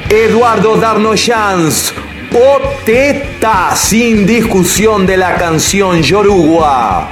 Eduardo 0.08 0.76
Darnochans, 0.76 1.92
Poteta 2.32 3.76
sin 3.76 4.24
discusión 4.24 5.04
de 5.06 5.18
la 5.18 5.34
canción 5.34 6.02
Yorugua. 6.02 7.10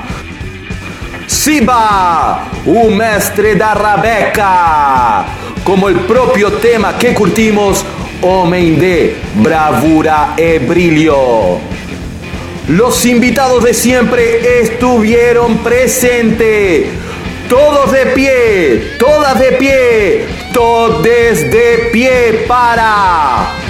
Siba, 1.27 2.49
un 2.65 2.97
mestre 2.97 3.55
da 3.55 3.75
Rabeca, 3.75 5.27
como 5.63 5.91
el 5.91 5.97
propio 6.01 6.55
tema 6.55 6.97
que 6.97 7.13
curtimos, 7.13 7.85
Homem 8.23 8.79
de 8.79 9.17
Bravura 9.35 10.33
e 10.39 10.59
Brillo. 10.59 11.59
Los 12.69 13.05
invitados 13.05 13.63
de 13.63 13.75
siempre 13.75 14.63
estuvieron 14.63 15.59
presentes. 15.59 16.87
Todos 17.47 17.93
de 17.93 18.07
pie, 18.07 18.97
todas 18.99 19.39
de 19.39 19.53
pie, 19.53 20.25
todos 20.55 21.03
de 21.03 21.91
pie 21.93 22.47
para 22.49 23.70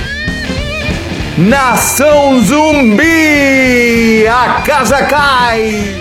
Nação 1.40 2.38
Zumbi, 2.42 4.26
a 4.28 4.60
casa 4.60 5.06
cai. 5.06 5.98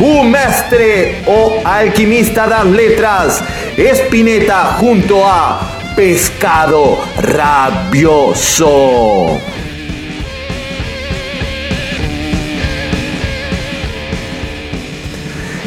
O 0.00 0.24
mestre, 0.24 1.22
o 1.24 1.60
alquimista 1.64 2.48
das 2.48 2.64
letras, 2.64 3.44
Espineta 3.78 4.76
junto 4.80 5.22
a 5.22 5.60
Pescado 5.94 6.98
Rabioso. 7.32 8.66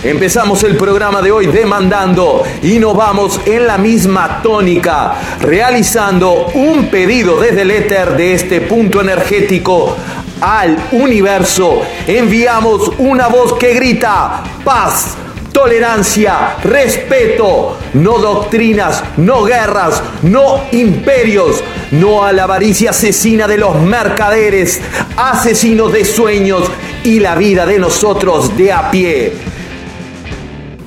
Empezamos 0.04 0.62
el 0.66 0.76
programa 0.76 1.22
de 1.22 1.32
hoy 1.32 1.48
demandando 1.48 2.44
y 2.62 2.78
nos 2.78 2.94
vamos 2.94 3.40
en 3.46 3.66
la 3.66 3.78
misma 3.78 4.42
tónica, 4.42 5.16
realizando 5.40 6.48
un 6.56 6.88
pedido 6.88 7.40
desde 7.40 7.62
el 7.62 7.72
éter 7.72 8.18
de 8.18 8.34
este 8.34 8.60
punto 8.60 9.00
energético 9.00 9.96
al 10.42 10.78
universo. 10.92 11.84
Enviamos 12.06 12.92
una 12.98 13.30
voz 13.30 13.54
que 13.54 13.76
grita 13.76 14.44
paz, 14.66 15.16
tolerancia, 15.54 16.58
respeto, 16.62 17.78
no 17.94 18.18
doctrinas, 18.18 19.02
no 19.16 19.46
guerras, 19.46 20.04
no 20.22 20.66
imperios, 20.74 21.64
no 21.92 22.26
a 22.26 22.34
la 22.34 22.44
avaricia 22.44 22.90
asesina 22.90 23.48
de 23.48 23.58
los 23.58 23.80
mercaderes, 23.80 24.82
asesinos 25.16 25.94
de 25.94 26.04
sueños 26.04 26.70
y 27.06 27.22
la 27.22 27.36
vida 27.36 27.66
de 27.66 27.80
nosotros 27.80 28.58
de 28.58 28.74
a 28.74 28.92
pie 28.92 29.53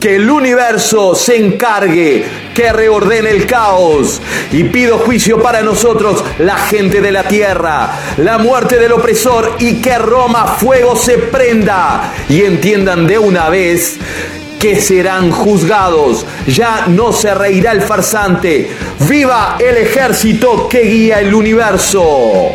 que 0.07 0.15
el 0.15 0.31
universo 0.31 1.17
se 1.17 1.37
encargue, 1.37 2.25
que 2.55 2.73
reordene 2.73 3.29
el 3.29 3.45
caos. 3.45 4.23
Y 4.53 4.63
pido 4.63 4.99
juicio 4.99 5.43
para 5.43 5.63
nosotros, 5.63 6.23
la 6.39 6.55
gente 6.55 7.01
de 7.01 7.11
la 7.11 7.25
tierra, 7.25 7.91
la 8.19 8.39
muerte 8.39 8.79
del 8.79 8.93
opresor 8.93 9.57
y 9.59 9.81
que 9.81 9.99
Roma 9.99 10.45
fuego 10.47 10.95
se 10.95 11.19
prenda. 11.19 12.13
Y 12.29 12.43
entiendan 12.43 13.09
de 13.09 13.19
una 13.19 13.49
vez 13.49 13.97
que 14.61 14.81
serán 14.81 15.33
juzgados. 15.33 16.25
Ya 16.47 16.87
no 16.87 17.13
se 17.13 17.35
reirá 17.35 17.73
el 17.73 17.83
farsante. 17.83 18.71
Viva 19.09 19.57
el 19.59 19.77
ejército 19.77 20.69
que 20.69 20.83
guía 20.83 21.19
el 21.19 21.35
universo. 21.35 22.53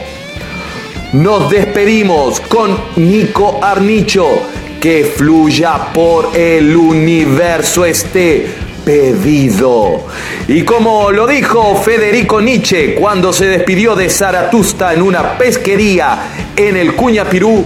Nos 1.11 1.49
despedimos 1.49 2.39
con 2.39 2.79
Nico 2.95 3.59
Arnicho 3.61 4.41
que 4.81 5.05
fluya 5.05 5.93
por 5.93 6.35
el 6.35 6.75
universo 6.75 7.85
este 7.85 8.51
pedido. 8.83 10.07
Y 10.47 10.63
como 10.63 11.11
lo 11.11 11.27
dijo 11.27 11.75
Federico 11.75 12.41
Nietzsche 12.41 12.95
cuando 12.95 13.31
se 13.31 13.45
despidió 13.45 13.95
de 13.95 14.09
Zaratusta 14.09 14.91
en 14.91 15.03
una 15.03 15.37
pesquería 15.37 16.49
en 16.55 16.75
el 16.77 16.95
Cuñapirú, 16.95 17.63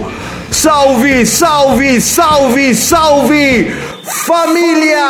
Salvi, 0.50 1.24
salvi, 1.24 2.02
salvi, 2.02 2.74
salvi, 2.74 3.68
familia. 4.02 5.06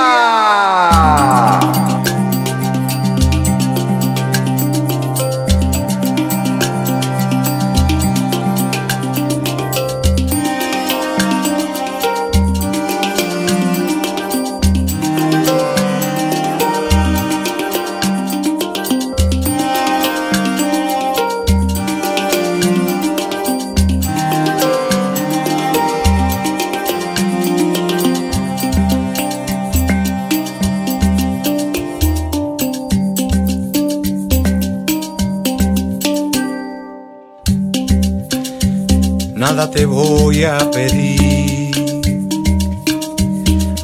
Nada 39.57 39.71
te 39.71 39.87
voy 39.87 40.45
a 40.45 40.59
pedir, 40.71 41.71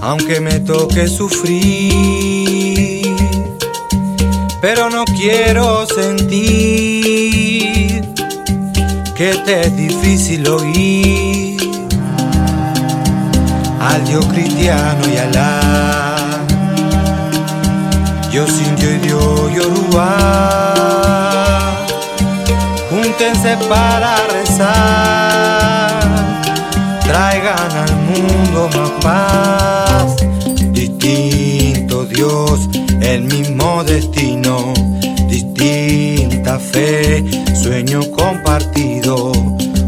aunque 0.02 0.38
me 0.38 0.60
toque 0.60 1.08
sufrir, 1.08 3.02
pero 4.60 4.90
no 4.90 5.06
quiero 5.06 5.86
sentir 5.86 6.42
que 9.16 9.34
te 9.46 9.62
es 9.62 9.74
difícil 9.74 10.46
oír 10.46 11.56
al 13.80 14.04
Dios 14.04 14.26
cristiano 14.26 15.02
y 15.10 15.16
alá. 15.16 16.44
Yo 18.30 18.46
sin 18.46 18.76
Dios 18.76 18.92
y 18.92 18.98
Dios 19.06 19.54
Yoruba, 19.54 20.16
júntense 22.90 23.56
para 23.68 24.16
rezar 24.26 25.61
traigan 27.12 27.72
al 27.72 27.94
mundo 28.08 28.70
más 28.74 28.90
paz. 29.02 30.16
Distinto 30.72 32.06
Dios, 32.06 32.70
el 33.02 33.24
mismo 33.24 33.84
destino, 33.84 34.72
distinta 35.28 36.58
fe, 36.58 37.22
sueño 37.54 38.00
compartido, 38.12 39.32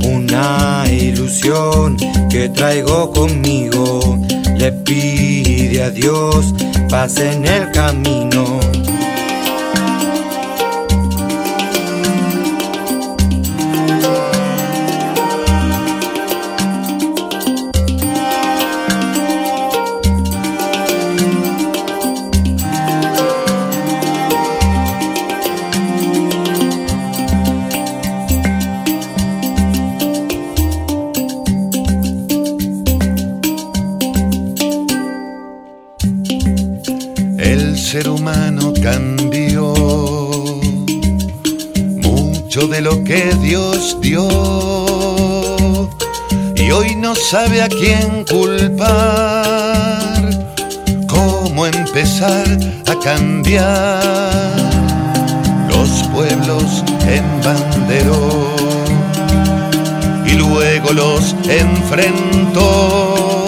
una 0.04 0.84
ilusión 0.90 1.96
que 2.28 2.50
traigo 2.50 3.10
conmigo. 3.10 4.18
Le 4.58 4.70
pide 4.72 5.82
a 5.82 5.90
Dios 5.90 6.52
paz 6.90 7.16
en 7.18 7.46
el 7.46 7.70
camino 7.70 8.60
Dios 43.84 44.00
dio. 44.00 44.28
Y 46.56 46.70
hoy 46.70 46.96
no 46.96 47.14
sabe 47.14 47.62
a 47.62 47.68
quién 47.68 48.24
culpar. 48.24 48.94
Cómo 51.06 51.66
empezar 51.66 52.46
a 52.88 52.94
cambiar. 53.00 54.00
Los 55.68 55.90
pueblos 56.14 56.82
en 57.06 57.24
banderó. 57.42 58.56
Y 60.26 60.32
luego 60.32 60.92
los 60.92 61.34
enfrentó 61.48 63.44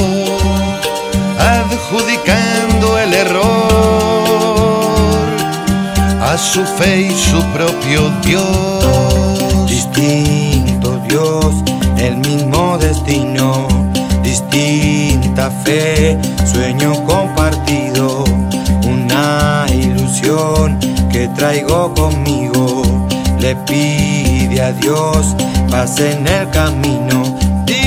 adjudicando 1.39 2.99
el 2.99 3.14
error 3.14 3.47
a 6.20 6.37
su 6.37 6.62
fe 6.64 7.03
y 7.03 7.11
su 7.11 7.43
propio 7.53 8.11
Dios. 8.22 9.06
Distinto 9.97 10.99
Dios, 11.09 11.55
el 11.97 12.18
mismo 12.18 12.76
destino, 12.76 13.66
distinta 14.22 15.51
fe, 15.64 16.18
sueño 16.44 17.03
compartido, 17.07 18.24
una 18.86 19.64
ilusión 19.72 20.78
que 21.11 21.28
traigo 21.28 21.94
conmigo. 21.94 22.82
Le 23.40 23.57
pide 23.57 24.61
a 24.61 24.72
Dios 24.72 25.34
paz 25.70 25.99
en 26.01 26.26
el 26.26 26.51
camino 26.51 27.36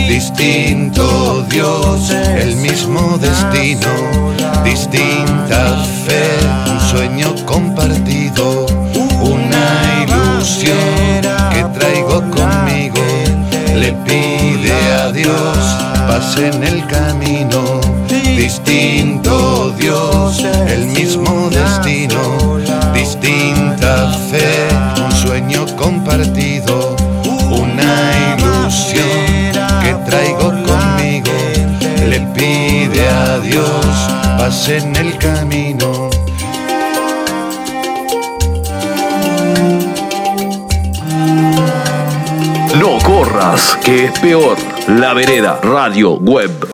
Distinto 0.09 1.43
Dios, 1.43 2.09
el 2.09 2.55
mismo 2.55 3.17
destino, 3.19 3.87
distinta 4.65 5.85
fe, 6.05 6.71
un 6.71 6.79
sueño 6.89 7.35
compartido, 7.45 7.68
Le 13.89 13.95
pide 14.05 14.71
a 15.01 15.11
Dios 15.11 15.57
paz 16.07 16.37
en 16.37 16.63
el 16.63 16.85
camino. 16.85 17.81
Distinto 18.37 19.71
Dios, 19.79 20.43
el 20.67 20.85
mismo 20.85 21.49
destino, 21.49 22.59
distinta 22.93 24.11
fe, 24.29 24.67
un 25.03 25.11
sueño 25.11 25.65
compartido, 25.75 26.95
una 27.49 28.37
ilusión 28.37 29.57
traigo 30.05 30.49
conmigo. 30.67 31.31
Le 32.07 32.19
pide 32.35 33.09
a 33.09 33.39
Dios 33.39 33.85
paz 34.37 34.69
en 34.69 34.95
el 34.97 35.17
camino. 35.17 36.18
Que 43.85 44.05
es 44.05 44.19
peor. 44.19 44.57
La 44.87 45.13
vereda, 45.13 45.61
radio, 45.63 46.11
web. 46.15 46.67